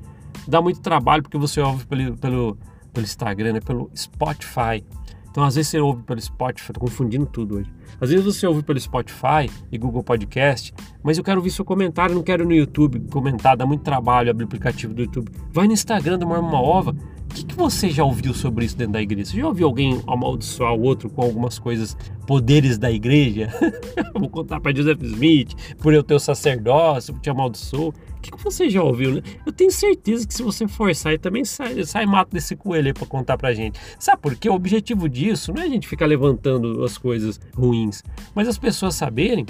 Dá 0.47 0.61
muito 0.61 0.81
trabalho 0.81 1.23
porque 1.23 1.39
você 1.39 1.61
ouve 1.61 1.87
pelo, 1.87 2.17
pelo, 2.17 2.59
pelo 2.93 3.05
Instagram, 3.05 3.55
né? 3.55 3.61
pelo 3.61 3.91
Spotify. 3.95 4.85
Então, 5.31 5.43
às 5.43 5.57
vezes 5.57 5.73
você 5.73 5.81
ouve 5.81 6.03
pelo 6.05 6.21
Spotify, 6.21 6.73
tô 6.73 6.79
confundindo 6.79 7.27
tudo 7.27 7.57
hoje. 7.57 7.69
Às 8.01 8.11
vezes 8.11 8.25
você 8.25 8.47
ouve 8.47 8.63
pelo 8.63 8.79
Spotify 8.79 9.51
e 9.73 9.77
Google 9.77 10.05
Podcast, 10.05 10.73
mas 11.03 11.19
eu 11.19 11.25
quero 11.25 11.39
ouvir 11.39 11.51
seu 11.51 11.65
comentário, 11.65 12.15
não 12.15 12.23
quero 12.23 12.45
no 12.45 12.53
YouTube 12.53 13.01
comentar, 13.11 13.57
dá 13.57 13.67
muito 13.67 13.83
trabalho 13.83 14.31
abrir 14.31 14.45
o 14.45 14.47
aplicativo 14.47 14.95
do 14.95 15.03
YouTube. 15.03 15.33
Vai 15.53 15.67
no 15.67 15.73
Instagram 15.73 16.21
do 16.21 16.27
Mormon 16.27 16.55
Ova, 16.55 16.93
o 16.93 17.35
que, 17.35 17.45
que, 17.47 17.55
você 17.57 17.91
já 17.91 18.05
ouviu 18.05 18.33
sobre 18.33 18.65
isso 18.65 18.77
dentro 18.77 18.93
da 18.93 19.03
igreja? 19.03 19.31
Você 19.31 19.39
já 19.39 19.49
ouviu 19.49 19.67
alguém 19.67 20.01
amaldiçoar 20.07 20.73
o 20.73 20.83
outro 20.83 21.11
com 21.11 21.21
algumas 21.21 21.59
coisas, 21.59 21.97
poderes 22.29 22.79
da 22.79 22.93
igreja? 22.93 23.49
Vou 24.15 24.29
contar 24.29 24.61
para 24.61 24.73
Joseph 24.73 25.03
Smith, 25.03 25.53
por 25.79 25.93
eu 25.93 26.05
ter 26.05 26.15
o 26.15 26.21
sacerdócio, 26.21 27.13
te 27.21 27.29
amaldiçoou. 27.29 27.93
Que, 28.25 28.31
que, 28.31 28.43
você 28.43 28.71
já 28.71 28.83
ouviu, 28.83 29.17
né? 29.17 29.23
Eu 29.45 29.53
tenho 29.53 29.71
certeza 29.71 30.27
que 30.27 30.33
se 30.33 30.43
você 30.43 30.67
forçar, 30.67 31.13
ele 31.13 31.19
também 31.19 31.45
sai, 31.45 31.85
sai 31.85 32.07
mato 32.07 32.33
desse 32.33 32.57
coelho 32.57 32.87
aí 32.87 32.95
para 32.95 33.07
contar 33.07 33.37
pra 33.37 33.53
gente. 33.53 33.79
Sabe 33.99 34.23
por 34.23 34.35
quê? 34.35 34.49
O 34.49 34.55
objetivo 34.55 35.11
disso 35.11 35.53
não 35.53 35.61
é 35.61 35.67
a 35.67 35.69
gente 35.69 35.87
ficar 35.87 36.07
levantando 36.07 36.83
as 36.83 36.97
coisas 36.97 37.39
ruins, 37.55 38.03
mas 38.35 38.49
as 38.49 38.57
pessoas 38.57 38.95
saberem. 38.95 39.45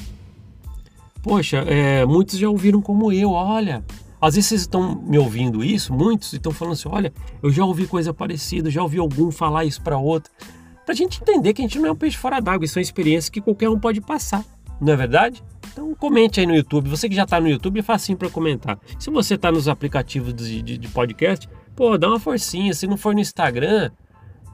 Poxa, 1.23 1.59
é, 1.59 2.05
muitos 2.05 2.37
já 2.37 2.49
ouviram 2.49 2.83
como 2.83 3.13
eu, 3.13 3.31
olha, 3.31 3.85
às 4.21 4.35
vezes 4.35 4.49
vocês 4.49 4.61
estão 4.63 4.97
me 5.07 5.19
ouvindo 5.19 5.63
isso, 5.63 5.95
muitos 5.95 6.33
estão 6.33 6.51
falando 6.51 6.73
assim: 6.73 6.89
olha, 6.89 7.13
eu 7.41 7.51
já 7.51 7.65
ouvi 7.65 7.87
coisa 7.87 8.13
parecida, 8.13 8.71
já 8.71 8.83
ouvi 8.83 8.99
algum 8.99 9.31
falar 9.31 9.65
isso 9.65 9.81
para 9.81 9.97
outro. 9.97 10.33
Para 10.85 10.93
a 10.93 10.97
gente 10.97 11.23
entender 11.23 11.55
que 11.55 11.63
a 11.63 11.65
gente 11.65 11.79
não 11.79 11.91
é 11.91 11.93
um 11.93 11.97
peixe 11.97 12.17
fora 12.17 12.41
d'água, 12.41 12.65
isso 12.65 12.79
é 12.79 12.81
uma 12.81 12.83
experiência 12.83 13.31
que 13.31 13.41
qualquer 13.41 13.69
um 13.71 13.79
pode 13.79 14.01
passar, 14.01 14.45
não 14.81 14.93
é 14.93 14.97
verdade? 14.97 15.43
Então 15.75 15.93
comente 15.93 16.39
aí 16.39 16.47
no 16.47 16.55
YouTube. 16.55 16.89
Você 16.89 17.09
que 17.09 17.17
já 17.17 17.25
está 17.25 17.41
no 17.41 17.49
YouTube, 17.49 17.81
é 17.81 17.83
facinho 17.83 18.17
para 18.17 18.31
comentar. 18.31 18.79
Se 18.97 19.11
você 19.11 19.35
está 19.35 19.51
nos 19.51 19.67
aplicativos 19.67 20.33
de, 20.33 20.63
de, 20.63 20.79
de, 20.79 20.89
podcast, 20.89 21.49
pô, 21.75 21.99
dá 21.99 22.09
uma 22.09 22.21
forcinha. 22.21 22.73
Se 22.73 22.87
não 22.87 22.97
for 22.97 23.13
no 23.13 23.21
Instagram, 23.21 23.91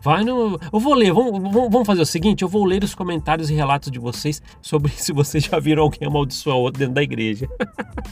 vai 0.02 0.24
no. 0.24 0.58
Eu 0.72 0.80
vou 0.80 0.94
ler. 0.94 1.12
Vamos, 1.12 1.52
vamos 1.52 1.86
fazer 1.86 2.00
o 2.00 2.06
seguinte: 2.06 2.40
eu 2.40 2.48
vou 2.48 2.64
ler 2.64 2.82
os 2.82 2.94
comentários 2.94 3.50
e 3.50 3.54
relatos 3.54 3.90
de 3.90 3.98
vocês 3.98 4.40
sobre 4.62 4.90
se 4.96 5.12
vocês 5.12 5.44
já 5.44 5.58
viram 5.58 5.82
alguém 5.82 6.08
amaldiçoar 6.08 6.56
outro 6.56 6.78
dentro 6.78 6.94
da 6.94 7.02
igreja. 7.02 7.46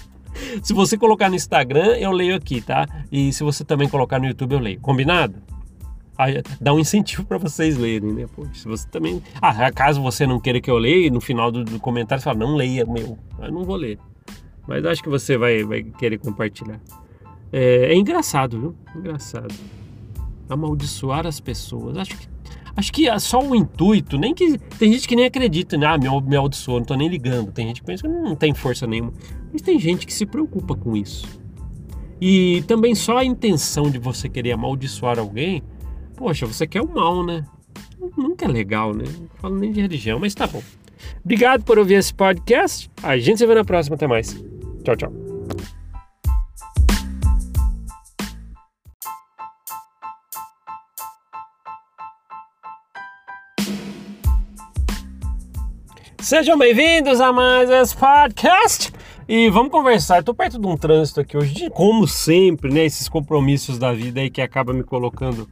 se 0.62 0.75
você 0.75 0.99
colocar 0.99 1.31
no 1.31 1.35
Instagram, 1.35 1.97
eu 1.97 2.12
leio 2.12 2.37
aqui, 2.37 2.61
tá? 2.61 2.87
E 3.11 3.33
se 3.33 3.43
você 3.43 3.65
também 3.65 3.88
colocar 3.88 4.19
no 4.19 4.27
YouTube, 4.27 4.53
eu 4.53 4.61
leio. 4.61 4.81
Combinado? 4.81 5.58
Aí, 6.18 6.42
dá 6.60 6.75
um 6.75 6.80
incentivo 6.80 7.25
para 7.25 7.38
vocês 7.38 7.78
lerem, 7.78 8.12
né? 8.12 8.26
Pô, 8.34 8.44
se 8.52 8.66
você 8.66 8.88
também. 8.88 9.22
Ah, 9.40 9.70
caso 9.70 10.02
você 10.02 10.26
não 10.26 10.40
queira 10.40 10.60
que 10.60 10.70
eu 10.70 10.76
leia, 10.76 11.10
no 11.10 11.20
final 11.20 11.52
do, 11.52 11.64
do 11.64 11.78
comentário 11.78 12.20
você 12.20 12.25
fala, 12.25 12.38
não 12.38 12.56
leia 12.56 12.84
meu. 12.84 13.16
Eu 13.40 13.52
não 13.52 13.64
vou 13.64 13.76
ler. 13.76 13.98
Mas 14.66 14.84
acho 14.84 15.02
que 15.02 15.08
você 15.08 15.38
vai, 15.38 15.62
vai 15.62 15.82
querer 15.84 16.18
compartilhar. 16.18 16.80
É, 17.52 17.92
é 17.92 17.94
engraçado, 17.94 18.60
viu? 18.60 18.75
Engraçado. 18.96 19.54
Amaldiçoar 20.50 21.26
as 21.26 21.38
pessoas. 21.38 21.96
Acho 21.96 22.18
que 22.18 22.28
Acho 22.78 22.92
que 22.92 23.08
é 23.08 23.18
só 23.18 23.40
o 23.40 23.56
intuito, 23.56 24.16
nem 24.16 24.32
que. 24.32 24.56
Tem 24.78 24.92
gente 24.92 25.08
que 25.08 25.16
nem 25.16 25.25
acredita, 25.25 25.76
né? 25.76 25.84
Ah, 25.84 25.98
me, 25.98 26.08
me 26.08 26.37
não 26.37 26.84
tô 26.84 26.94
nem 26.94 27.08
ligando. 27.08 27.50
Tem 27.50 27.66
gente 27.66 27.80
que 27.80 27.87
pensa 27.88 28.04
que 28.04 28.08
não 28.08 28.37
tem 28.37 28.54
força 28.54 28.87
nenhuma. 28.87 29.12
Mas 29.52 29.62
tem 29.62 29.80
gente 29.80 30.06
que 30.06 30.14
se 30.14 30.25
preocupa 30.25 30.76
com 30.76 30.96
isso. 30.96 31.26
E 32.20 32.62
também 32.68 32.94
só 32.94 33.18
a 33.18 33.25
intenção 33.25 33.90
de 33.90 33.98
você 33.98 34.28
querer 34.28 34.52
amaldiçoar 34.52 35.18
alguém, 35.18 35.60
poxa, 36.18 36.46
você 36.46 36.66
quer 36.66 36.82
o 36.82 36.88
mal, 36.88 37.25
né? 37.25 37.44
Nunca 38.16 38.44
é 38.44 38.48
legal, 38.48 38.92
né? 38.92 39.04
Não 39.06 39.28
falo 39.37 39.56
nem 39.56 39.70
de 39.70 39.80
religião, 39.80 40.18
mas 40.18 40.34
tá 40.34 40.48
bom. 40.48 40.62
Obrigado 41.25 41.62
por 41.62 41.78
ouvir 41.78 41.94
esse 41.94 42.12
podcast. 42.12 42.90
A 43.00 43.16
gente 43.16 43.38
se 43.38 43.46
vê 43.46 43.54
na 43.54 43.64
próxima. 43.64 43.94
Até 43.94 44.08
mais. 44.08 44.34
Tchau, 44.82 44.96
tchau. 44.96 45.12
Sejam 56.20 56.58
bem-vindos 56.58 57.20
a 57.20 57.32
mais 57.32 57.70
esse 57.70 57.96
podcast. 57.96 58.92
E 59.28 59.48
vamos 59.50 59.70
conversar. 59.70 60.18
Estou 60.18 60.34
perto 60.34 60.58
de 60.58 60.66
um 60.66 60.76
trânsito 60.76 61.20
aqui 61.20 61.37
hoje, 61.37 61.70
como 61.70 62.08
sempre, 62.08 62.72
né? 62.72 62.84
Esses 62.84 63.08
compromissos 63.08 63.78
da 63.78 63.92
vida 63.92 64.20
aí 64.20 64.28
que 64.28 64.42
acaba 64.42 64.72
me 64.72 64.82
colocando 64.82 65.48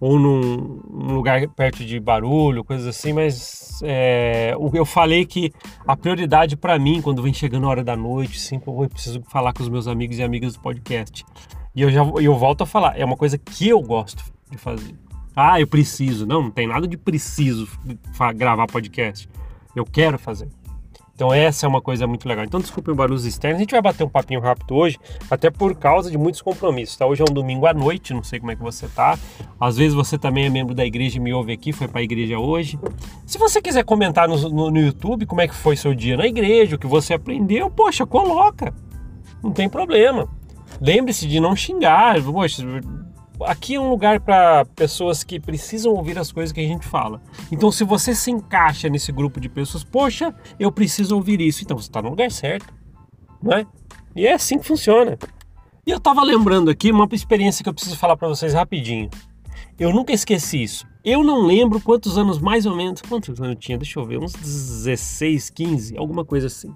ou 0.00 0.18
num, 0.18 0.80
num 0.88 1.14
lugar 1.14 1.46
perto 1.48 1.84
de 1.84 1.98
barulho, 1.98 2.64
coisas 2.64 2.86
assim, 2.86 3.12
mas 3.12 3.80
é, 3.82 4.54
eu 4.72 4.84
falei 4.84 5.24
que 5.26 5.52
a 5.86 5.96
prioridade 5.96 6.56
para 6.56 6.78
mim, 6.78 7.00
quando 7.02 7.22
vem 7.22 7.32
chegando 7.32 7.66
a 7.66 7.70
hora 7.70 7.84
da 7.84 7.96
noite, 7.96 8.38
sim, 8.38 8.60
eu 8.64 8.88
preciso 8.88 9.22
falar 9.28 9.52
com 9.52 9.62
os 9.62 9.68
meus 9.68 9.88
amigos 9.88 10.18
e 10.18 10.22
amigas 10.22 10.54
do 10.54 10.60
podcast. 10.60 11.24
E 11.74 11.82
eu 11.82 11.90
já 11.90 12.02
eu 12.02 12.34
volto 12.36 12.62
a 12.62 12.66
falar, 12.66 12.98
é 12.98 13.04
uma 13.04 13.16
coisa 13.16 13.36
que 13.36 13.68
eu 13.68 13.80
gosto 13.80 14.24
de 14.50 14.56
fazer. 14.56 14.94
Ah, 15.34 15.60
eu 15.60 15.68
preciso. 15.68 16.26
Não, 16.26 16.42
não 16.42 16.50
tem 16.50 16.66
nada 16.66 16.88
de 16.88 16.96
preciso 16.96 17.68
gravar 18.34 18.66
podcast. 18.66 19.28
Eu 19.76 19.84
quero 19.84 20.18
fazer. 20.18 20.48
Então 21.18 21.34
essa 21.34 21.66
é 21.66 21.68
uma 21.68 21.82
coisa 21.82 22.06
muito 22.06 22.28
legal. 22.28 22.44
Então 22.44 22.60
desculpem 22.60 22.94
barulhos 22.94 23.24
externos. 23.24 23.56
A 23.56 23.58
gente 23.58 23.72
vai 23.72 23.82
bater 23.82 24.04
um 24.04 24.08
papinho 24.08 24.38
rápido 24.38 24.76
hoje, 24.76 25.00
até 25.28 25.50
por 25.50 25.74
causa 25.74 26.12
de 26.12 26.16
muitos 26.16 26.40
compromissos. 26.40 26.96
Tá? 26.96 27.04
Hoje 27.06 27.22
é 27.22 27.24
um 27.28 27.34
domingo 27.34 27.66
à 27.66 27.74
noite, 27.74 28.14
não 28.14 28.22
sei 28.22 28.38
como 28.38 28.52
é 28.52 28.54
que 28.54 28.62
você 28.62 28.86
tá. 28.86 29.18
Às 29.58 29.76
vezes 29.76 29.94
você 29.94 30.16
também 30.16 30.46
é 30.46 30.48
membro 30.48 30.76
da 30.76 30.86
igreja 30.86 31.16
e 31.16 31.20
me 31.20 31.34
ouve 31.34 31.52
aqui, 31.52 31.72
foi 31.72 31.88
para 31.88 31.98
a 31.98 32.04
igreja 32.04 32.38
hoje. 32.38 32.78
Se 33.26 33.36
você 33.36 33.60
quiser 33.60 33.82
comentar 33.82 34.28
no, 34.28 34.36
no, 34.48 34.70
no, 34.70 34.78
YouTube 34.78 35.26
como 35.26 35.40
é 35.40 35.48
que 35.48 35.56
foi 35.56 35.74
seu 35.74 35.92
dia 35.92 36.16
na 36.16 36.24
igreja, 36.24 36.76
o 36.76 36.78
que 36.78 36.86
você 36.86 37.14
aprendeu, 37.14 37.68
poxa, 37.68 38.06
coloca. 38.06 38.72
Não 39.42 39.50
tem 39.50 39.68
problema. 39.68 40.28
Lembre-se 40.80 41.26
de 41.26 41.40
não 41.40 41.56
xingar. 41.56 42.22
Poxa, 42.22 42.62
aqui 43.44 43.74
é 43.74 43.80
um 43.80 43.90
lugar 43.90 44.20
para 44.20 44.64
pessoas 44.64 45.22
que 45.24 45.38
precisam 45.40 45.92
ouvir 45.92 46.18
as 46.18 46.32
coisas 46.32 46.52
que 46.52 46.60
a 46.60 46.66
gente 46.66 46.86
fala. 46.86 47.20
Então, 47.50 47.70
se 47.70 47.84
você 47.84 48.14
se 48.14 48.30
encaixa 48.30 48.88
nesse 48.88 49.12
grupo 49.12 49.40
de 49.40 49.48
pessoas, 49.48 49.84
poxa, 49.84 50.34
eu 50.58 50.70
preciso 50.72 51.14
ouvir 51.16 51.40
isso, 51.40 51.62
então 51.62 51.76
você 51.76 51.88
está 51.88 52.02
no 52.02 52.10
lugar 52.10 52.30
certo, 52.30 52.72
não 53.42 53.52
é? 53.52 53.66
E 54.14 54.26
é 54.26 54.34
assim 54.34 54.58
que 54.58 54.66
funciona. 54.66 55.18
E 55.86 55.90
eu 55.90 55.98
estava 55.98 56.22
lembrando 56.22 56.70
aqui 56.70 56.90
uma 56.90 57.08
experiência 57.12 57.62
que 57.62 57.68
eu 57.68 57.74
preciso 57.74 57.96
falar 57.96 58.16
para 58.16 58.28
vocês 58.28 58.52
rapidinho. 58.52 59.08
Eu 59.78 59.92
nunca 59.92 60.12
esqueci 60.12 60.62
isso. 60.62 60.86
Eu 61.04 61.22
não 61.22 61.46
lembro 61.46 61.80
quantos 61.80 62.18
anos 62.18 62.38
mais 62.38 62.66
ou 62.66 62.76
menos, 62.76 63.00
quantos 63.00 63.40
anos 63.40 63.52
eu 63.52 63.54
tinha, 63.54 63.78
deixa 63.78 63.98
eu 63.98 64.04
ver, 64.04 64.18
uns 64.18 64.32
16, 64.32 65.50
15, 65.50 65.96
alguma 65.96 66.24
coisa 66.24 66.48
assim. 66.48 66.74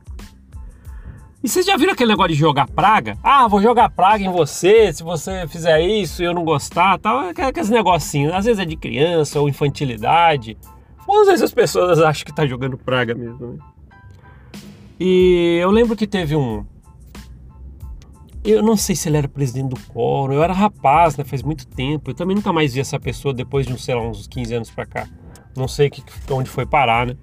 E 1.43 1.49
vocês 1.49 1.67
já 1.67 1.77
viram 1.77 1.93
aquele 1.93 2.11
negócio 2.11 2.33
de 2.33 2.39
jogar 2.39 2.69
praga? 2.69 3.19
Ah, 3.21 3.49
vou 3.49 3.61
jogar 3.61 3.91
praga 3.91 4.23
em 4.23 4.31
você, 4.31 4.93
se 4.93 5.03
você 5.03 5.45
fizer 5.49 5.81
isso 5.81 6.23
e 6.23 6.25
eu 6.25 6.33
não 6.33 6.45
gostar, 6.45 6.97
tal. 6.99 7.31
Aqueles 7.31 7.69
negocinhos. 7.69 8.33
Às 8.33 8.45
vezes 8.45 8.61
é 8.61 8.65
de 8.65 8.77
criança 8.77 9.41
ou 9.41 9.49
infantilidade. 9.49 10.57
Ou 11.05 11.23
às 11.23 11.27
vezes 11.27 11.43
as 11.43 11.53
pessoas 11.53 12.01
acham 12.01 12.25
que 12.25 12.33
tá 12.33 12.47
jogando 12.47 12.79
praga 12.79 13.13
mesmo. 13.13 13.55
Né? 13.55 13.59
E 15.01 15.59
eu 15.61 15.73
lembro 15.73 15.97
que 15.97 16.07
teve 16.07 16.37
um. 16.37 16.65
Eu 18.45 18.63
não 18.63 18.77
sei 18.77 18.95
se 18.95 19.09
ele 19.09 19.17
era 19.17 19.29
presidente 19.29 19.71
do 19.71 19.81
coro, 19.93 20.33
eu 20.33 20.45
era 20.45 20.53
rapaz, 20.53 21.17
né? 21.17 21.25
Faz 21.25 21.43
muito 21.43 21.67
tempo. 21.67 22.11
Eu 22.11 22.15
também 22.15 22.37
nunca 22.37 22.53
mais 22.53 22.75
vi 22.75 22.81
essa 22.81 23.01
pessoa 23.01 23.35
depois 23.35 23.67
de, 23.67 23.81
sei 23.81 23.97
lá, 23.97 24.03
uns 24.03 24.29
15 24.29 24.55
anos 24.55 24.71
pra 24.71 24.87
cá. 24.87 25.09
Não 25.57 25.67
sei 25.67 25.91
que, 25.91 26.03
onde 26.31 26.49
foi 26.49 26.65
parar, 26.67 27.07
né? 27.07 27.17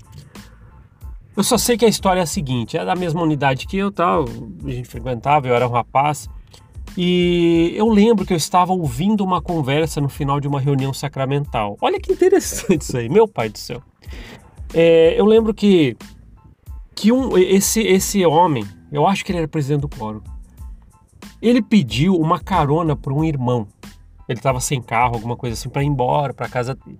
Eu 1.39 1.43
só 1.45 1.57
sei 1.57 1.77
que 1.77 1.85
a 1.85 1.87
história 1.87 2.19
é 2.19 2.23
a 2.23 2.25
seguinte: 2.25 2.75
é 2.75 2.83
da 2.83 2.97
mesma 2.97 3.21
unidade 3.21 3.65
que 3.65 3.77
eu, 3.77 3.89
tal, 3.93 4.25
a 4.25 4.69
gente 4.69 4.89
frequentava, 4.89 5.47
eu 5.47 5.55
era 5.55 5.65
um 5.65 5.71
rapaz. 5.71 6.29
E 6.97 7.71
eu 7.77 7.87
lembro 7.87 8.25
que 8.25 8.33
eu 8.33 8.37
estava 8.37 8.73
ouvindo 8.73 9.23
uma 9.23 9.41
conversa 9.41 10.01
no 10.01 10.09
final 10.09 10.41
de 10.41 10.49
uma 10.49 10.59
reunião 10.59 10.93
sacramental. 10.93 11.77
Olha 11.79 11.97
que 11.97 12.11
interessante 12.11 12.81
isso 12.81 12.97
aí, 12.97 13.07
meu 13.07 13.25
pai 13.25 13.47
do 13.47 13.57
céu. 13.57 13.81
É, 14.73 15.17
eu 15.17 15.25
lembro 15.25 15.53
que, 15.53 15.95
que 16.93 17.09
um, 17.09 17.37
esse, 17.37 17.83
esse 17.83 18.25
homem, 18.25 18.65
eu 18.91 19.07
acho 19.07 19.23
que 19.23 19.31
ele 19.31 19.39
era 19.39 19.47
presidente 19.47 19.79
do 19.79 19.87
coro, 19.87 20.21
ele 21.41 21.61
pediu 21.61 22.15
uma 22.15 22.41
carona 22.41 22.97
para 22.97 23.13
um 23.13 23.23
irmão. 23.23 23.65
Ele 24.27 24.39
estava 24.39 24.59
sem 24.59 24.81
carro, 24.81 25.15
alguma 25.15 25.37
coisa 25.37 25.53
assim, 25.53 25.69
para 25.69 25.83
ir 25.83 25.87
embora 25.87 26.33
para 26.33 26.49
casa 26.49 26.75
dele. 26.75 26.99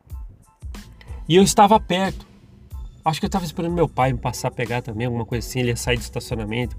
E 1.28 1.36
eu 1.36 1.44
estava 1.44 1.78
perto. 1.78 2.29
Acho 3.10 3.20
que 3.20 3.26
eu 3.26 3.30
tava 3.30 3.44
esperando 3.44 3.74
meu 3.74 3.90
pai 3.90 4.14
me 4.14 4.20
passar 4.20 4.50
a 4.50 4.52
pegar 4.52 4.82
também, 4.82 5.08
alguma 5.08 5.26
coisa 5.26 5.46
assim, 5.46 5.60
ele 5.60 5.70
ia 5.70 5.76
sair 5.76 5.98
do 5.98 6.02
estacionamento. 6.02 6.78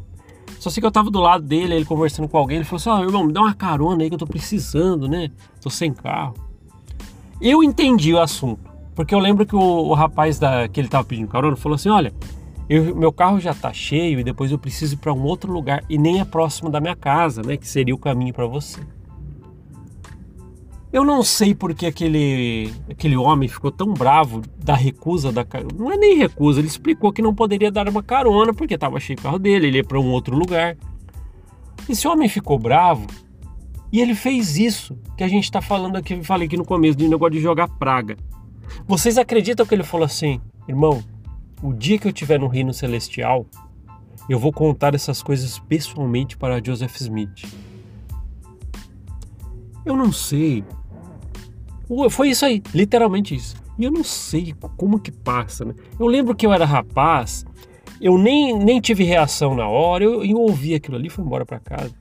Só 0.59 0.71
sei 0.71 0.81
que 0.81 0.87
eu 0.87 0.91
tava 0.93 1.11
do 1.11 1.21
lado 1.21 1.45
dele, 1.45 1.75
ele 1.75 1.85
conversando 1.85 2.29
com 2.29 2.37
alguém, 2.37 2.57
ele 2.59 2.65
falou 2.65 2.77
assim, 2.77 2.91
ó, 2.91 3.01
oh, 3.01 3.03
irmão, 3.03 3.25
me 3.25 3.33
dá 3.33 3.41
uma 3.41 3.55
carona 3.55 4.03
aí 4.03 4.09
que 4.09 4.15
eu 4.15 4.19
tô 4.19 4.27
precisando, 4.27 5.09
né? 5.09 5.31
Tô 5.61 5.69
sem 5.69 5.93
carro. 5.93 6.35
Eu 7.41 7.63
entendi 7.63 8.15
o 8.15 8.21
assunto, 8.21 8.71
porque 8.95 9.15
eu 9.15 9.19
lembro 9.19 9.45
que 9.45 9.57
o, 9.57 9.59
o 9.59 9.95
rapaz 9.95 10.39
da, 10.39 10.69
que 10.69 10.79
ele 10.79 10.89
tava 10.89 11.05
pedindo 11.05 11.29
carona 11.29 11.57
falou 11.57 11.77
assim, 11.77 11.89
olha, 11.89 12.13
eu, 12.69 12.95
meu 12.95 13.13
carro 13.13 13.41
já 13.41 13.53
tá 13.53 13.73
cheio 13.73 14.21
e 14.21 14.25
depois 14.25 14.53
eu 14.53 14.59
preciso 14.59 14.95
ir 14.95 14.99
para 14.99 15.13
um 15.13 15.25
outro 15.25 15.53
lugar 15.53 15.83
e 15.89 15.99
nem 15.99 16.21
é 16.21 16.25
próximo 16.25 16.71
da 16.71 16.81
minha 16.81 16.95
casa, 16.95 17.43
né? 17.43 17.57
Que 17.57 17.67
seria 17.67 17.95
o 17.95 17.99
caminho 17.99 18.33
para 18.33 18.47
você. 18.47 18.81
Eu 20.93 21.05
não 21.05 21.23
sei 21.23 21.55
porque 21.55 21.87
aquele, 21.87 22.73
aquele 22.91 23.17
homem 23.17 23.49
ficou 23.49 23.71
tão 23.71 23.95
bravo 23.95 24.43
da 24.57 24.75
recusa 24.75 25.31
da 25.31 25.45
carona. 25.45 25.73
Não 25.79 25.93
é 25.93 25.97
nem 25.97 26.17
recusa, 26.17 26.59
ele 26.59 26.67
explicou 26.67 27.13
que 27.13 27.23
não 27.23 27.33
poderia 27.33 27.71
dar 27.71 27.89
uma 27.89 28.03
carona 28.03 28.53
porque 28.53 28.75
estava 28.75 28.99
cheio 28.99 29.17
o 29.17 29.23
carro 29.23 29.39
dele, 29.39 29.69
ele 29.69 29.79
ia 29.79 29.85
para 29.85 30.01
um 30.01 30.11
outro 30.11 30.37
lugar. 30.37 30.77
Esse 31.89 32.09
homem 32.09 32.29
ficou 32.29 32.59
bravo 32.59 33.07
e 33.93 34.01
ele 34.01 34.17
fez 34.17 34.59
isso 34.59 34.99
que 35.17 35.23
a 35.23 35.29
gente 35.29 35.45
está 35.45 35.61
falando 35.61 35.95
aqui, 35.95 36.23
falei 36.25 36.47
aqui 36.47 36.57
no 36.57 36.65
começo, 36.65 36.99
de 36.99 37.09
negócio 37.09 37.35
de 37.35 37.41
jogar 37.41 37.69
praga. 37.69 38.17
Vocês 38.85 39.17
acreditam 39.17 39.65
que 39.65 39.75
ele 39.75 39.85
falou 39.85 40.07
assim, 40.07 40.41
irmão, 40.69 41.05
o 41.63 41.73
dia 41.73 41.99
que 41.99 42.09
eu 42.09 42.11
estiver 42.11 42.41
no 42.41 42.49
reino 42.49 42.75
celestial, 42.75 43.47
eu 44.29 44.41
vou 44.41 44.53
contar 44.53 44.97
essas 44.97 45.23
coisas 45.23 45.61
pessoalmente 45.61 46.37
para 46.37 46.61
Joseph 46.65 46.97
Smith. 47.01 47.45
Eu 49.85 49.97
não 49.97 50.13
sei 50.13 50.65
foi 52.11 52.31
isso 52.31 52.45
aí, 52.45 52.63
literalmente 52.75 53.35
isso. 53.35 53.57
E 53.79 53.85
eu 53.85 53.91
não 53.91 54.05
sei 54.05 54.55
como 54.77 55.01
que 55.01 55.11
passa, 55.11 55.65
né? 55.65 55.75
Eu 55.99 56.07
lembro 56.07 56.35
que 56.35 56.47
eu 56.47 56.53
era 56.53 56.65
rapaz, 56.65 57.45
eu 58.01 58.17
nem, 58.17 58.57
nem 58.57 58.81
tive 58.81 59.05
reação 59.05 59.55
na 59.55 59.69
hora, 59.69 60.05
eu, 60.05 60.25
eu 60.25 60.37
ouvi 60.37 60.75
aquilo 60.75 60.97
ali 60.97 61.09
e 61.09 61.11
fui 61.11 61.25
embora 61.25 61.45
para 61.45 61.59
casa. 61.59 61.95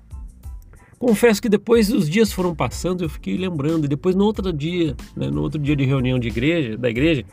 Confesso 0.99 1.41
que 1.41 1.47
depois 1.47 1.89
os 1.91 2.09
dias 2.09 2.33
foram 2.33 2.53
passando, 2.53 3.03
eu 3.03 3.09
fiquei 3.09 3.37
lembrando. 3.37 3.85
E 3.85 3.87
depois 3.87 4.15
no 4.15 4.25
outro 4.25 4.51
dia, 4.51 4.95
né, 5.15 5.29
no 5.29 5.41
outro 5.41 5.57
dia 5.57 5.73
de 5.73 5.85
reunião 5.85 6.19
de 6.19 6.27
igreja, 6.27 6.77
da 6.77 6.89
igreja, 6.89 7.23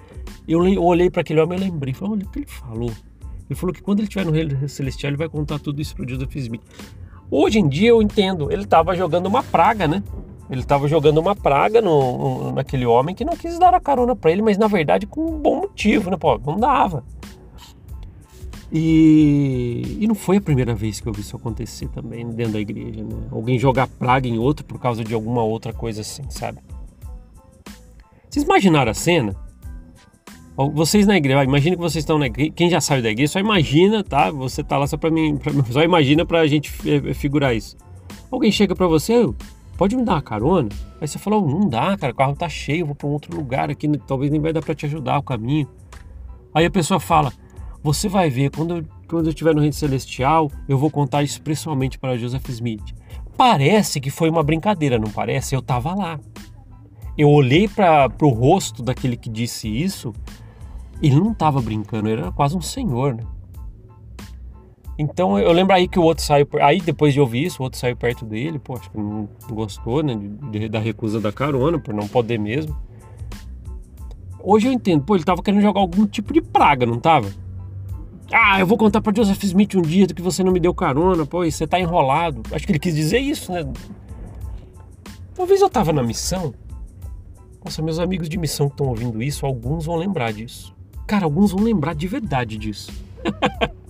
eu, 0.46 0.60
olhei 0.82 1.10
para 1.10 1.22
aquele 1.22 1.40
homem 1.40 1.58
e 1.58 1.62
lembrei. 1.62 1.92
Falei, 1.92 2.14
olha 2.14 2.26
o 2.26 2.30
que 2.30 2.38
ele 2.38 2.46
falou. 2.46 2.92
Ele 3.50 3.58
falou 3.58 3.74
que 3.74 3.82
quando 3.82 3.98
ele 3.98 4.06
estiver 4.06 4.24
no 4.24 4.30
reino 4.30 4.68
celestial, 4.68 5.10
ele 5.10 5.16
vai 5.16 5.28
contar 5.28 5.58
tudo 5.58 5.82
isso 5.82 5.96
para 5.96 6.08
Joseph 6.08 6.36
Smith. 6.36 6.62
Hoje 7.28 7.58
em 7.58 7.68
dia 7.68 7.88
eu 7.88 8.00
entendo, 8.00 8.52
ele 8.52 8.62
estava 8.62 8.94
jogando 8.94 9.26
uma 9.26 9.42
praga, 9.42 9.88
né? 9.88 10.00
Ele 10.48 10.60
estava 10.60 10.86
jogando 10.86 11.18
uma 11.18 11.34
praga 11.34 11.82
no, 11.82 12.52
naquele 12.52 12.86
homem 12.86 13.14
que 13.14 13.24
não 13.24 13.36
quis 13.36 13.58
dar 13.58 13.74
a 13.74 13.80
carona 13.80 14.14
para 14.14 14.30
ele, 14.30 14.42
mas 14.42 14.56
na 14.56 14.68
verdade 14.68 15.06
com 15.06 15.20
um 15.20 15.38
bom 15.38 15.56
motivo, 15.56 16.10
né? 16.10 16.16
Pô, 16.16 16.38
não 16.38 16.58
dava. 16.58 17.04
E, 18.70 19.98
e 20.00 20.06
não 20.06 20.14
foi 20.14 20.38
a 20.38 20.40
primeira 20.40 20.74
vez 20.74 21.00
que 21.00 21.08
eu 21.08 21.12
vi 21.12 21.20
isso 21.20 21.36
acontecer 21.36 21.88
também 21.88 22.28
dentro 22.30 22.54
da 22.54 22.60
igreja, 22.60 23.02
né? 23.02 23.16
Alguém 23.30 23.58
jogar 23.58 23.86
praga 23.86 24.28
em 24.28 24.38
outro 24.38 24.64
por 24.64 24.78
causa 24.78 25.04
de 25.04 25.14
alguma 25.14 25.42
outra 25.42 25.72
coisa 25.72 26.00
assim, 26.00 26.24
sabe? 26.28 26.58
Vocês 28.28 28.44
imaginaram 28.44 28.90
a 28.90 28.94
cena? 28.94 29.36
Vocês 30.74 31.06
na 31.06 31.16
igreja, 31.16 31.44
imagina 31.44 31.76
que 31.76 31.82
vocês 31.82 32.02
estão 32.02 32.18
na 32.18 32.26
igreja, 32.26 32.50
quem 32.56 32.70
já 32.70 32.80
saiu 32.80 33.02
da 33.02 33.10
igreja, 33.10 33.34
só 33.34 33.38
imagina, 33.38 34.02
tá? 34.02 34.30
Você 34.30 34.64
tá 34.64 34.78
lá 34.78 34.86
só 34.86 34.96
para 34.96 35.10
mim, 35.10 35.36
pra, 35.36 35.52
só 35.70 35.82
imagina 35.82 36.24
pra 36.24 36.46
gente 36.46 36.70
figurar 37.14 37.54
isso. 37.54 37.76
Alguém 38.30 38.50
chega 38.50 38.74
para 38.74 38.86
você, 38.86 39.26
pode 39.76 39.96
me 39.96 40.04
dar 40.04 40.14
uma 40.14 40.22
carona? 40.22 40.68
Aí 41.00 41.06
você 41.06 41.18
fala, 41.18 41.36
oh, 41.36 41.46
não 41.46 41.68
dá, 41.68 41.96
cara, 41.96 42.12
o 42.12 42.16
carro 42.16 42.34
tá 42.34 42.48
cheio, 42.48 42.80
eu 42.80 42.86
vou 42.86 42.94
para 42.94 43.06
um 43.06 43.10
outro 43.10 43.36
lugar 43.36 43.70
aqui, 43.70 43.88
talvez 44.06 44.30
nem 44.30 44.40
vai 44.40 44.52
dar 44.52 44.62
para 44.62 44.74
te 44.74 44.86
ajudar 44.86 45.18
o 45.18 45.22
caminho. 45.22 45.68
Aí 46.54 46.64
a 46.64 46.70
pessoa 46.70 46.98
fala, 46.98 47.32
você 47.82 48.08
vai 48.08 48.30
ver, 48.30 48.50
quando 48.50 48.78
eu, 48.78 48.84
quando 49.06 49.26
eu 49.26 49.30
estiver 49.30 49.54
no 49.54 49.60
reino 49.60 49.74
celestial, 49.74 50.50
eu 50.68 50.78
vou 50.78 50.90
contar 50.90 51.22
isso 51.22 51.40
pessoalmente 51.42 51.98
para 51.98 52.16
Joseph 52.16 52.48
Smith. 52.48 52.94
Parece 53.36 54.00
que 54.00 54.10
foi 54.10 54.30
uma 54.30 54.42
brincadeira, 54.42 54.98
não 54.98 55.10
parece? 55.10 55.54
Eu 55.54 55.60
tava 55.60 55.94
lá. 55.94 56.18
Eu 57.16 57.30
olhei 57.30 57.68
para 57.68 58.10
o 58.22 58.28
rosto 58.28 58.82
daquele 58.82 59.16
que 59.16 59.28
disse 59.28 59.68
isso, 59.68 60.12
ele 61.02 61.16
não 61.16 61.32
estava 61.32 61.60
brincando, 61.60 62.08
ele 62.08 62.22
era 62.22 62.32
quase 62.32 62.56
um 62.56 62.60
senhor, 62.60 63.14
né? 63.14 63.22
Então 64.98 65.38
eu 65.38 65.52
lembro 65.52 65.74
aí 65.74 65.86
que 65.86 65.98
o 65.98 66.02
outro 66.02 66.24
saiu. 66.24 66.48
Aí 66.60 66.80
depois 66.80 67.12
de 67.12 67.20
ouvir 67.20 67.44
isso, 67.44 67.60
o 67.60 67.64
outro 67.64 67.78
saiu 67.78 67.96
perto 67.96 68.24
dele, 68.24 68.58
pô, 68.58 68.74
acho 68.74 68.90
que 68.90 68.96
não 68.96 69.28
gostou, 69.50 70.02
né? 70.02 70.18
De, 70.50 70.68
da 70.68 70.78
recusa 70.78 71.20
da 71.20 71.30
carona, 71.30 71.78
por 71.78 71.92
não 71.92 72.08
poder 72.08 72.38
mesmo. 72.38 72.76
Hoje 74.42 74.68
eu 74.68 74.72
entendo, 74.72 75.02
pô, 75.02 75.16
ele 75.16 75.24
tava 75.24 75.42
querendo 75.42 75.60
jogar 75.60 75.80
algum 75.80 76.06
tipo 76.06 76.32
de 76.32 76.40
praga, 76.40 76.86
não 76.86 76.98
tava? 76.98 77.28
Ah, 78.32 78.58
eu 78.58 78.66
vou 78.66 78.78
contar 78.78 79.00
pra 79.00 79.12
Joseph 79.14 79.42
Smith 79.44 79.74
um 79.74 79.82
dia 79.82 80.06
que 80.06 80.22
você 80.22 80.42
não 80.42 80.52
me 80.52 80.60
deu 80.60 80.74
carona, 80.74 81.26
pô, 81.26 81.44
e 81.44 81.52
você 81.52 81.66
tá 81.66 81.78
enrolado. 81.78 82.42
Acho 82.52 82.64
que 82.64 82.72
ele 82.72 82.78
quis 82.78 82.94
dizer 82.94 83.18
isso, 83.18 83.52
né? 83.52 83.68
Talvez 85.34 85.60
eu 85.60 85.68
tava 85.68 85.92
na 85.92 86.02
missão. 86.02 86.54
Nossa, 87.64 87.82
meus 87.82 87.98
amigos 87.98 88.28
de 88.28 88.38
missão 88.38 88.68
que 88.68 88.74
estão 88.74 88.86
ouvindo 88.86 89.22
isso, 89.22 89.44
alguns 89.44 89.86
vão 89.86 89.96
lembrar 89.96 90.32
disso. 90.32 90.74
cara, 91.06 91.24
alguns 91.24 91.52
vão 91.52 91.62
lembrar 91.62 91.94
de 91.94 92.06
verdade 92.06 92.56
disso. 92.56 92.92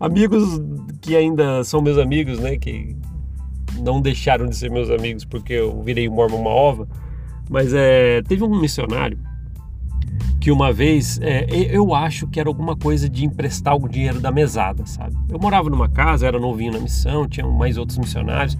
amigos 0.00 0.60
que 1.00 1.16
ainda 1.16 1.62
são 1.64 1.80
meus 1.80 1.98
amigos, 1.98 2.38
né? 2.38 2.56
Que 2.56 2.96
não 3.80 4.00
deixaram 4.00 4.46
de 4.46 4.56
ser 4.56 4.70
meus 4.70 4.90
amigos 4.90 5.24
porque 5.24 5.54
eu 5.54 5.82
virei 5.82 6.08
mormon 6.08 6.40
uma 6.40 6.50
ova. 6.50 6.88
Mas 7.50 7.72
é, 7.74 8.22
teve 8.22 8.42
um 8.42 8.60
missionário 8.60 9.18
que 10.40 10.50
uma 10.50 10.72
vez 10.72 11.18
é, 11.22 11.46
eu 11.50 11.94
acho 11.94 12.26
que 12.26 12.38
era 12.38 12.48
alguma 12.48 12.76
coisa 12.76 13.08
de 13.08 13.24
emprestar 13.24 13.72
algum 13.72 13.88
dinheiro 13.88 14.20
da 14.20 14.30
mesada, 14.30 14.84
sabe? 14.86 15.16
Eu 15.30 15.38
morava 15.38 15.70
numa 15.70 15.88
casa, 15.88 16.26
era 16.26 16.38
novinho 16.38 16.72
na 16.72 16.78
missão, 16.78 17.26
tinha 17.26 17.46
mais 17.46 17.78
outros 17.78 17.96
missionários. 17.96 18.58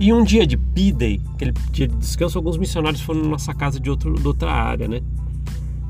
E 0.00 0.12
um 0.12 0.24
dia 0.24 0.46
de 0.46 0.56
P-Day, 0.56 1.20
aquele 1.34 1.52
dia 1.72 1.88
de 1.88 1.96
descanso, 1.96 2.38
alguns 2.38 2.56
missionários 2.56 3.00
foram 3.00 3.22
na 3.22 3.28
nossa 3.28 3.54
casa 3.54 3.80
de, 3.80 3.88
outro, 3.90 4.14
de 4.14 4.26
outra 4.26 4.50
área, 4.50 4.88
né? 4.88 5.00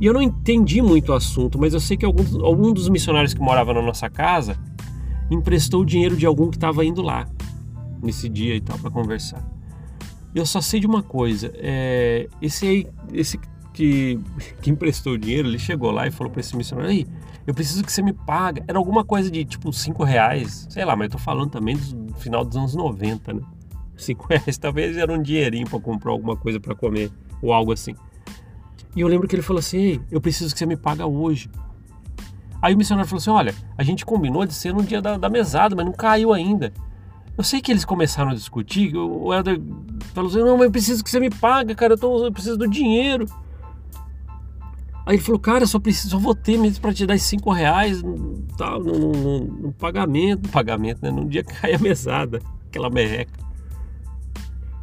E 0.01 0.07
eu 0.07 0.13
não 0.13 0.21
entendi 0.21 0.83
muito 0.83 1.11
o 1.11 1.15
assunto, 1.15 1.59
mas 1.59 1.75
eu 1.75 1.81
sei 1.81 1.97
que 1.97 2.05
alguns, 2.05 2.35
algum 2.35 2.73
dos 2.73 2.89
missionários 2.89 3.33
que 3.33 3.41
morava 3.41 3.73
na 3.73 3.83
nossa 3.83 4.11
casa 4.11 4.57
emprestou 5.31 5.83
o 5.83 5.85
dinheiro 5.85 6.17
de 6.17 6.27
algum 6.27 6.51
que 6.51 6.57
estava 6.57 6.85
indo 6.85 7.03
lá 7.03 7.29
nesse 8.03 8.29
dia 8.29 8.55
e 8.55 8.61
tal 8.61 8.79
para 8.79 8.91
conversar. 8.91 9.45
Eu 10.35 10.45
só 10.45 10.61
sei 10.61 10.81
de 10.81 10.87
uma 10.87 11.03
coisa, 11.03 11.51
é, 11.55 12.29
esse 12.43 12.67
aí, 12.67 12.87
esse 13.13 13.39
que, 13.73 14.19
que 14.63 14.71
emprestou 14.71 15.15
o 15.15 15.19
dinheiro, 15.19 15.49
ele 15.49 15.59
chegou 15.59 15.91
lá 15.91 16.07
e 16.07 16.11
falou 16.11 16.31
para 16.31 16.41
esse 16.41 16.57
missionário, 16.57 16.91
aí, 16.91 17.07
eu 17.47 17.55
preciso 17.55 17.85
que 17.85 17.93
você 17.93 18.03
me 18.03 18.13
paga. 18.13 18.65
Era 18.67 18.79
alguma 18.79 19.05
coisa 19.05 19.31
de 19.31 19.45
tipo 19.45 19.73
5 19.73 20.03
reais, 20.03 20.67
sei 20.69 20.85
lá, 20.85 20.97
mas 20.97 21.07
eu 21.07 21.13
tô 21.13 21.19
falando 21.19 21.51
também 21.51 21.77
do 21.77 22.15
final 22.15 22.45
dos 22.45 22.57
anos 22.57 22.75
90, 22.75 23.35
né? 23.35 23.43
5 23.97 24.27
reais 24.29 24.59
talvez 24.59 24.97
era 24.97 25.13
um 25.13 25.23
dinheirinho 25.23 25.69
para 25.69 25.79
comprar 25.79 26.11
alguma 26.11 26.37
coisa 26.37 26.59
para 26.59 26.75
comer 26.75 27.11
ou 27.41 27.53
algo 27.53 27.73
assim. 27.73 27.95
E 28.97 29.01
eu 29.01 29.09
lembro 29.09 29.29
que 29.29 29.37
ele 29.37 29.43
falou 29.43 29.61
assim: 29.61 29.79
Ei, 29.79 30.01
eu 30.11 30.21
preciso 30.21 30.53
que 30.53 30.59
você 30.59 30.67
me 30.67 30.77
paga 30.77 31.07
hoje. 31.07 31.49
Aí 32.61 32.75
o 32.75 32.79
missionário 32.79 33.09
falou 33.09 33.21
assim: 33.21 33.31
Olha, 33.31 33.55
a 33.77 33.83
gente 33.83 34.05
combinou 34.05 34.47
de 34.47 34.55
ser 34.55 34.73
no 34.73 34.83
dia 34.83 35.01
da, 35.01 35.17
da 35.17 35.29
mesada, 35.29 35.75
mas 35.75 35.85
não 35.85 35.93
caiu 35.93 36.33
ainda. 36.33 36.73
Eu 37.37 37.45
sei 37.45 37.61
que 37.61 37.71
eles 37.71 37.85
começaram 37.85 38.31
a 38.31 38.35
discutir. 38.35 38.97
O 38.97 39.33
Helder 39.33 39.61
falou 40.15 40.31
assim: 40.31 40.41
Não, 40.41 40.57
mas 40.57 40.67
eu 40.67 40.71
preciso 40.71 41.05
que 41.05 41.11
você 41.11 41.21
me 41.21 41.31
pague, 41.31 41.75
cara, 41.75 41.95
eu, 41.95 41.99
tô, 41.99 42.25
eu 42.25 42.33
preciso 42.33 42.57
do 42.57 42.69
dinheiro. 42.69 43.27
Aí 45.07 45.15
ele 45.15 45.23
falou, 45.23 45.39
cara, 45.39 45.65
só 45.67 45.79
preciso, 45.79 46.11
só 46.11 46.19
vou 46.19 46.35
ter 46.35 46.59
mesmo 46.59 46.83
para 46.83 46.93
te 46.93 47.07
dar 47.07 47.15
esses 47.15 47.29
5 47.29 47.53
reais 47.53 48.03
tal, 48.59 48.83
no, 48.83 49.13
no, 49.13 49.41
no, 49.45 49.73
pagamento, 49.73 50.43
no 50.43 50.49
pagamento, 50.51 51.01
né? 51.01 51.13
Num 51.13 51.29
dia 51.29 51.45
que 51.45 51.55
cai 51.55 51.75
a 51.75 51.79
mesada, 51.79 52.41
aquela 52.67 52.91
merreca. 52.91 53.39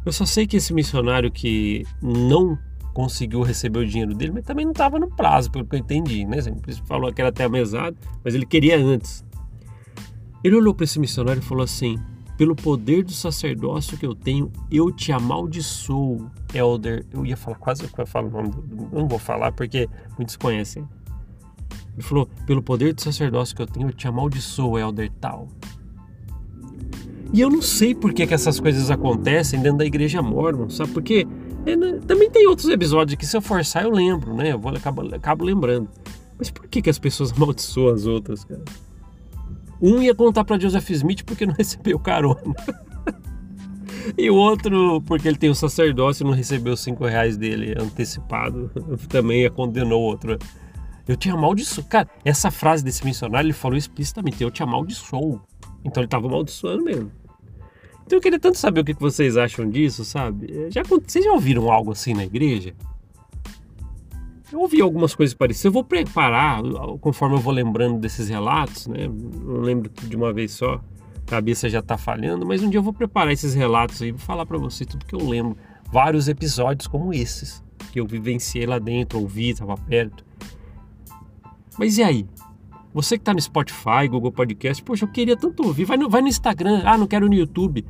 Eu 0.02 0.12
só 0.12 0.24
sei 0.24 0.46
que 0.46 0.56
esse 0.56 0.72
missionário 0.72 1.30
que 1.30 1.86
não 2.00 2.58
conseguiu 2.94 3.42
receber 3.42 3.80
o 3.80 3.86
dinheiro 3.86 4.14
dele, 4.14 4.30
mas 4.32 4.44
também 4.44 4.64
não 4.64 4.72
estava 4.72 4.98
no 4.98 5.10
prazo, 5.10 5.50
pelo 5.50 5.66
que 5.66 5.74
eu 5.74 5.80
entendi, 5.80 6.24
né? 6.24 6.38
Ele 6.38 6.76
falou 6.86 7.12
que 7.12 7.20
era 7.20 7.28
até 7.28 7.44
a 7.44 7.48
mesada, 7.48 7.96
mas 8.24 8.34
ele 8.34 8.46
queria 8.46 8.78
antes. 8.78 9.24
Ele 10.42 10.54
olhou 10.54 10.72
para 10.72 10.84
esse 10.84 10.98
missionário 11.00 11.40
e 11.40 11.44
falou 11.44 11.64
assim: 11.64 11.98
pelo 12.38 12.54
poder 12.54 13.02
do 13.02 13.12
sacerdócio 13.12 13.98
que 13.98 14.06
eu 14.06 14.14
tenho, 14.14 14.50
eu 14.70 14.92
te 14.92 15.10
amaldiçoo, 15.10 16.30
Elder. 16.54 17.04
Eu 17.12 17.26
ia 17.26 17.36
falar, 17.36 17.56
quase 17.56 17.86
que 17.86 18.00
eu 18.00 18.06
falo 18.06 18.28
o 18.28 18.30
nome, 18.30 18.52
não 18.92 19.08
vou 19.08 19.18
falar 19.18 19.50
porque 19.52 19.88
muitos 20.16 20.36
conhecem. 20.36 20.88
Ele 21.94 22.02
falou: 22.02 22.28
pelo 22.46 22.62
poder 22.62 22.94
do 22.94 23.02
sacerdócio 23.02 23.56
que 23.56 23.62
eu 23.62 23.66
tenho, 23.66 23.88
eu 23.88 23.92
te 23.92 24.06
amaldiçoo, 24.06 24.78
Elder 24.78 25.10
tal. 25.20 25.48
E 27.32 27.40
eu 27.40 27.50
não 27.50 27.60
sei 27.60 27.92
por 27.92 28.12
que, 28.12 28.24
que 28.24 28.34
essas 28.34 28.60
coisas 28.60 28.92
acontecem 28.92 29.60
dentro 29.60 29.78
da 29.78 29.84
igreja 29.84 30.22
mormon, 30.22 30.70
sabe? 30.70 30.92
Porque 30.92 31.26
é, 31.66 31.74
né, 31.74 31.93
tem 32.34 32.48
outros 32.48 32.68
episódios 32.68 33.16
que 33.16 33.24
se 33.24 33.36
eu 33.36 33.40
forçar 33.40 33.84
eu 33.84 33.90
lembro, 33.90 34.34
né? 34.34 34.52
Eu 34.52 34.58
vou 34.58 34.74
acabo, 34.74 35.14
acabo 35.14 35.44
lembrando. 35.44 35.88
Mas 36.36 36.50
por 36.50 36.66
que, 36.66 36.82
que 36.82 36.90
as 36.90 36.98
pessoas 36.98 37.30
amaldiçoam 37.36 37.94
as 37.94 38.06
outras, 38.06 38.44
cara? 38.44 38.62
Um 39.80 40.02
ia 40.02 40.14
contar 40.14 40.44
para 40.44 40.58
Joseph 40.58 40.90
Smith 40.90 41.22
porque 41.24 41.46
não 41.46 41.54
recebeu 41.56 41.98
carona. 41.98 42.40
e 44.18 44.28
o 44.28 44.34
outro, 44.34 45.00
porque 45.02 45.28
ele 45.28 45.38
tem 45.38 45.48
o 45.48 45.54
sacerdócio 45.54 46.24
e 46.24 46.26
não 46.26 46.34
recebeu 46.34 46.76
cinco 46.76 47.06
reais 47.06 47.36
dele 47.36 47.74
antecipado, 47.78 48.70
também 49.08 49.48
condenou 49.50 50.02
o 50.02 50.04
outro. 50.04 50.36
Eu 51.06 51.16
te 51.16 51.30
amaldiçoo. 51.30 51.84
Cara, 51.84 52.08
essa 52.24 52.50
frase 52.50 52.82
desse 52.82 53.04
missionário, 53.04 53.46
ele 53.46 53.52
falou 53.52 53.76
explicitamente: 53.76 54.42
Eu 54.42 54.50
te 54.50 54.62
amaldiçoo. 54.62 55.40
Então 55.84 56.02
ele 56.02 56.06
estava 56.06 56.26
amaldiçoando 56.26 56.82
mesmo. 56.82 57.12
Então 58.06 58.18
eu 58.18 58.20
queria 58.20 58.38
tanto 58.38 58.58
saber 58.58 58.80
o 58.80 58.84
que 58.84 58.94
vocês 58.94 59.36
acham 59.36 59.68
disso, 59.68 60.04
sabe? 60.04 60.70
Já, 60.70 60.82
vocês 60.82 61.24
já 61.24 61.32
ouviram 61.32 61.70
algo 61.70 61.92
assim 61.92 62.12
na 62.12 62.24
igreja? 62.24 62.74
Eu 64.52 64.60
ouvi 64.60 64.80
algumas 64.80 65.14
coisas 65.14 65.34
parecidas. 65.34 65.64
Eu 65.64 65.72
vou 65.72 65.82
preparar 65.82 66.62
conforme 67.00 67.36
eu 67.36 67.40
vou 67.40 67.52
lembrando 67.52 67.98
desses 67.98 68.28
relatos, 68.28 68.86
né? 68.86 69.08
Não 69.08 69.60
lembro 69.60 69.90
de 69.90 70.14
uma 70.14 70.32
vez 70.32 70.52
só, 70.52 70.74
a 70.74 71.30
cabeça 71.30 71.68
já 71.68 71.80
está 71.80 71.96
falhando, 71.96 72.44
mas 72.46 72.62
um 72.62 72.68
dia 72.68 72.78
eu 72.78 72.82
vou 72.82 72.92
preparar 72.92 73.32
esses 73.32 73.54
relatos 73.54 74.02
aí, 74.02 74.12
vou 74.12 74.20
falar 74.20 74.44
para 74.44 74.58
você 74.58 74.84
tudo 74.84 75.06
que 75.06 75.14
eu 75.14 75.26
lembro. 75.26 75.56
Vários 75.90 76.28
episódios 76.28 76.86
como 76.86 77.12
esses, 77.12 77.62
que 77.92 77.98
eu 77.98 78.06
vivenciei 78.06 78.66
lá 78.66 78.78
dentro, 78.78 79.18
ouvi, 79.18 79.50
estava 79.50 79.76
perto. 79.76 80.24
Mas 81.78 81.98
e 81.98 82.02
aí? 82.02 82.26
Você 82.94 83.18
que 83.18 83.22
está 83.22 83.34
no 83.34 83.40
Spotify, 83.40 84.06
Google 84.08 84.30
Podcast, 84.30 84.80
poxa, 84.84 85.04
eu 85.04 85.08
queria 85.08 85.36
tanto 85.36 85.66
ouvir. 85.66 85.84
Vai 85.84 85.96
no, 85.96 86.08
vai 86.08 86.22
no 86.22 86.28
Instagram. 86.28 86.82
Ah, 86.84 86.96
não 86.96 87.08
quero 87.08 87.26
no 87.26 87.34
YouTube. 87.34 87.84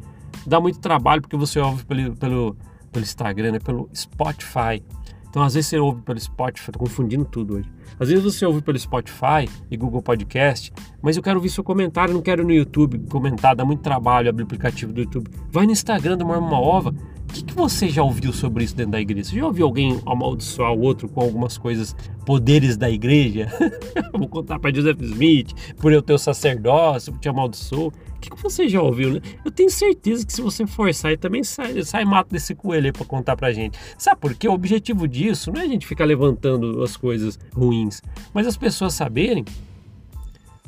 Dá 0.47 0.59
muito 0.59 0.81
trabalho 0.81 1.21
porque 1.21 1.37
você 1.37 1.61
ouve 1.61 1.85
pelo, 1.85 2.17
pelo, 2.17 2.57
pelo 2.91 3.03
Instagram, 3.03 3.53
né? 3.53 3.59
pelo 3.59 3.87
Spotify. 3.95 4.83
Então, 5.29 5.43
às 5.43 5.55
vezes 5.55 5.69
você 5.69 5.79
ouve 5.79 6.01
pelo 6.01 6.19
Spotify, 6.19 6.73
tô 6.73 6.79
confundindo 6.79 7.25
tudo 7.25 7.57
hoje. 7.57 7.69
Às 7.99 8.09
vezes 8.09 8.25
você 8.25 8.47
ouve 8.47 8.63
pelo 8.63 8.79
Spotify 8.79 9.49
e 9.71 9.77
Google 9.77 10.01
Podcast, 10.01 10.73
mas 11.03 11.17
eu 11.17 11.23
quero 11.23 11.37
ouvir 11.37 11.51
seu 11.51 11.63
comentário, 11.63 12.15
não 12.15 12.23
quero 12.23 12.45
no 12.45 12.53
YouTube 12.53 13.01
comentar, 13.11 13.55
dá 13.55 13.65
muito 13.65 13.83
trabalho 13.83 14.31
abrir 14.31 14.45
o 14.45 14.47
aplicativo 14.47 14.93
do 14.93 15.01
YouTube. 15.01 15.29
Vai 15.51 15.67
no 15.67 15.73
Instagram 15.73 16.17
do 16.17 16.25
Mormon 16.25 16.55
Ova. 16.55 16.95
O 17.35 17.37
que, 17.37 17.45
que 17.47 17.55
você 17.55 17.89
já 17.89 18.01
ouviu 18.01 18.33
sobre 18.33 18.63
isso 18.63 18.77
dentro 18.77 18.93
da 18.93 19.01
igreja? 19.01 19.31
Você 19.31 19.37
já 19.37 19.45
ouviu 19.45 19.67
alguém 19.67 20.01
amaldiçoar 20.07 20.73
o 20.73 20.81
outro 20.81 21.09
com 21.09 21.21
algumas 21.21 21.59
coisas, 21.59 21.97
poderes 22.25 22.77
da 22.77 22.89
igreja? 22.89 23.49
Vou 24.15 24.29
contar 24.29 24.61
para 24.61 24.73
Joseph 24.73 25.01
Smith, 25.01 25.53
por 25.79 25.93
eu 25.93 26.01
ter 26.01 26.13
o 26.13 26.19
sacerdócio, 26.19 27.13
te 27.19 27.29
amaldiçoou 27.29 27.93
que, 28.25 28.31
que 28.31 28.43
você 28.43 28.69
já 28.69 28.81
ouviu, 28.81 29.15
né? 29.15 29.21
Eu 29.45 29.51
tenho 29.51 29.71
certeza 29.71 30.25
que 30.25 30.33
se 30.33 30.41
você 30.41 30.67
forçar, 30.67 31.11
ele 31.11 31.19
também 31.19 31.45
sai, 31.45 31.83
sai 31.85 32.05
mato 32.05 32.31
desse 32.31 32.55
coelho 32.55 32.87
aí 32.87 32.93
pra 32.93 33.05
contar 33.05 33.37
pra 33.37 33.53
gente. 33.53 33.79
Sabe 33.99 34.21
por 34.21 34.35
quê? 34.35 34.49
O 34.49 34.53
objetivo 34.53 35.07
disso 35.07 35.53
não 35.53 35.61
é 35.61 35.65
a 35.65 35.69
gente 35.69 35.87
ficar 35.87 36.05
levantando 36.05 36.83
as 36.83 36.97
coisas 36.97 37.39
ruins, 37.53 38.01
mas 38.33 38.47
as 38.47 38.57
pessoas 38.57 38.95
saberem. 38.95 39.45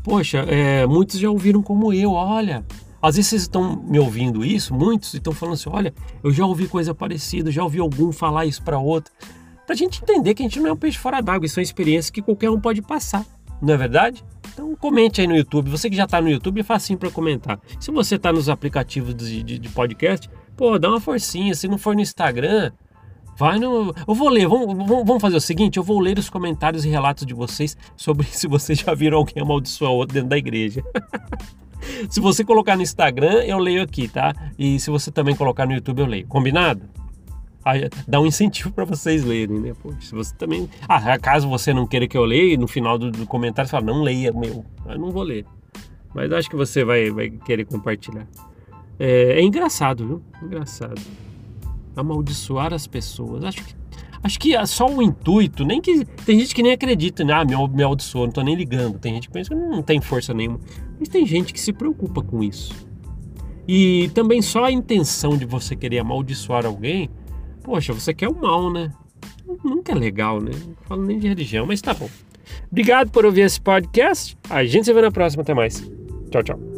Poxa, 0.03 0.39
é, 0.41 0.87
muitos 0.87 1.19
já 1.19 1.31
ouviram 1.31 1.63
como 1.63 1.93
eu, 1.93 2.13
olha. 2.13 2.65
Às 3.07 3.15
vezes 3.15 3.29
vocês 3.29 3.43
estão 3.43 3.77
me 3.87 4.01
ouvindo 4.01 4.45
isso, 4.45 4.75
muitos 4.75 5.15
estão 5.15 5.33
falando 5.33 5.55
assim: 5.55 5.71
olha, 5.71 5.95
eu 6.25 6.33
já 6.33 6.45
ouvi 6.45 6.67
coisa 6.67 6.93
parecida, 6.93 7.53
já 7.53 7.63
ouvi 7.63 7.79
algum 7.79 8.11
falar 8.11 8.47
isso 8.47 8.61
para 8.65 8.81
outro. 8.81 9.13
Pra 9.65 9.77
gente 9.77 10.03
entender 10.03 10.35
que 10.35 10.43
a 10.43 10.45
gente 10.45 10.59
não 10.59 10.71
é 10.71 10.73
um 10.73 10.77
peixe 10.77 10.99
fora 10.99 11.21
d'água, 11.21 11.47
isso 11.47 11.61
é 11.61 11.63
uma 11.63 11.65
experiência 11.65 12.13
que 12.13 12.21
qualquer 12.21 12.51
um 12.51 12.61
pode 12.61 12.83
passar, 12.83 13.25
não 13.63 13.75
é 13.75 13.77
verdade? 13.77 14.25
Então 14.53 14.75
comente 14.75 15.21
aí 15.21 15.27
no 15.29 15.37
YouTube. 15.37 15.71
Você 15.71 15.89
que 15.89 15.95
já 15.95 16.03
está 16.03 16.21
no 16.21 16.29
YouTube, 16.29 16.61
é 16.61 16.65
facinho 16.65 16.99
para 16.99 17.09
comentar. 17.09 17.61
Se 17.79 17.93
você 17.93 18.17
está 18.17 18.33
nos 18.33 18.49
aplicativos 18.49 19.15
de, 19.15 19.41
de, 19.41 19.59
de, 19.61 19.69
podcast, 19.69 20.29
pô, 20.57 20.77
dá 20.77 20.89
uma 20.89 21.01
forcinha. 21.01 21.55
Se 21.55 21.69
não 21.69 21.79
for 21.79 21.95
no 21.95 22.01
Instagram, 22.01 22.73
vai 23.39 23.61
no. 23.61 23.95
Eu 24.09 24.15
vou 24.17 24.29
ler. 24.29 24.49
Vamos, 24.49 24.85
vamos 24.85 25.21
fazer 25.21 25.37
o 25.37 25.41
seguinte: 25.41 25.77
eu 25.77 25.85
vou 25.85 26.01
ler 26.01 26.19
os 26.19 26.29
comentários 26.29 26.85
e 26.85 26.89
relatos 26.89 27.25
de 27.25 27.35
vocês 27.35 27.77
sobre 27.97 28.27
se 28.35 28.49
vocês 28.49 28.81
já 28.81 28.93
viram 28.95 29.19
alguém 29.19 29.41
amaldiçoar 29.41 29.93
outro 29.93 30.15
dentro 30.15 30.31
da 30.31 30.37
igreja. 30.37 30.83
se 32.09 32.21
você 32.21 32.45
colocar 32.45 32.77
no 32.77 32.83
Instagram, 32.83 33.45
eu 33.45 33.59
leio 33.59 33.83
aqui, 33.83 34.09
tá? 34.09 34.35
E 34.59 34.79
se 34.81 34.91
você 34.91 35.11
também 35.11 35.35
colocar 35.35 35.67
no 35.67 35.73
YouTube, 35.73 36.01
eu 36.01 36.07
leio. 36.07 36.27
Combinado? 36.27 36.83
dá 38.07 38.21
um 38.21 38.27
incentivo 38.27 38.71
para 38.71 38.85
vocês 38.85 39.25
lerem, 39.25 39.59
né? 39.59 39.73
Pô, 39.83 39.93
se 40.01 40.15
você 40.15 40.35
também. 40.37 40.69
Ah, 40.89 41.19
caso 41.19 41.49
você 41.49 41.75
não 41.75 41.87
queira 41.87 42.07
que 42.07 42.17
eu 42.17 42.25
leia, 42.25 42.57
no 42.57 42.69
final 42.69 42.97
do, 42.97 43.11
do 43.11 43.27
comentário 43.27 43.69
você 43.69 43.73
fala, 43.73 43.87
não 43.87 44.03
leia 44.03 44.33
meu. 44.33 44.65
Eu 44.87 44.99
não 44.99 45.11
vou 45.11 45.23
ler. 45.23 45.45
Mas 46.15 46.31
acho 46.33 46.49
que 46.49 46.57
você 46.57 46.85
vai, 46.85 47.11
vai 47.11 47.29
querer 47.29 47.65
compartilhar. 47.65 48.27
É, 48.99 49.41
é 49.41 49.43
engraçado, 49.43 50.07
viu? 50.07 50.23
Engraçado. 50.43 51.01
Amaldiçoar 51.97 52.73
as 52.73 52.87
pessoas. 52.87 53.45
Acho 53.45 53.65
que, 53.65 53.75
acho 54.27 54.39
que 54.39 54.55
é 54.55 54.67
só 54.67 54.87
o 54.87 55.01
intuito, 55.01 55.65
nem 55.65 55.81
que. 55.81 56.05
Tem 56.05 56.39
gente 56.39 56.55
que 56.55 56.63
nem 56.63 56.73
acredita, 56.73 57.25
né? 57.25 57.33
Ah, 57.33 57.45
me, 57.45 57.57
me 57.57 57.83
não 57.83 58.31
tô 58.31 58.43
nem 58.43 58.55
ligando. 58.55 58.99
Tem 58.99 59.15
gente 59.15 59.29
que 59.29 59.33
pensa 59.33 59.51
que 59.51 59.57
não 59.57 59.83
tem 59.83 60.01
força 60.01 60.35
nenhuma. 60.35 60.61
Mas 60.99 61.09
tem 61.09 61.25
gente 61.25 61.53
que 61.53 61.61
se 61.61 61.73
preocupa 61.73 62.23
com 62.23 62.43
isso. 62.43 62.75
E 63.67 64.11
também 64.15 64.43
só 64.43 64.65
a 64.65 64.71
intenção 64.71 65.37
de 65.37 65.45
você 65.45 65.75
querer 65.75 65.99
amaldiçoar 65.99 66.65
alguém 66.67 67.11
Poxa, 67.67 67.93
você 67.93 68.15
quer 68.15 68.29
o 68.29 68.41
mal, 68.41 68.73
né? 68.73 68.93
Nunca 69.65 69.91
é 69.91 69.95
legal, 69.97 70.41
né? 70.41 70.53
Não 70.55 70.77
falo 70.83 71.05
nem 71.05 71.19
de 71.19 71.27
religião, 71.27 71.67
mas 71.67 71.83
tá 71.83 71.93
bom. 71.93 72.09
Obrigado 72.71 73.11
por 73.11 73.27
ouvir 73.27 73.41
esse 73.41 73.61
podcast. 73.61 74.39
A 74.49 74.65
gente 74.65 74.85
se 74.85 74.93
vê 74.93 75.03
na 75.03 75.11
próxima. 75.11 75.43
Até 75.43 75.53
mais. 75.53 75.81
Tchau, 76.31 76.45
tchau. 76.45 76.76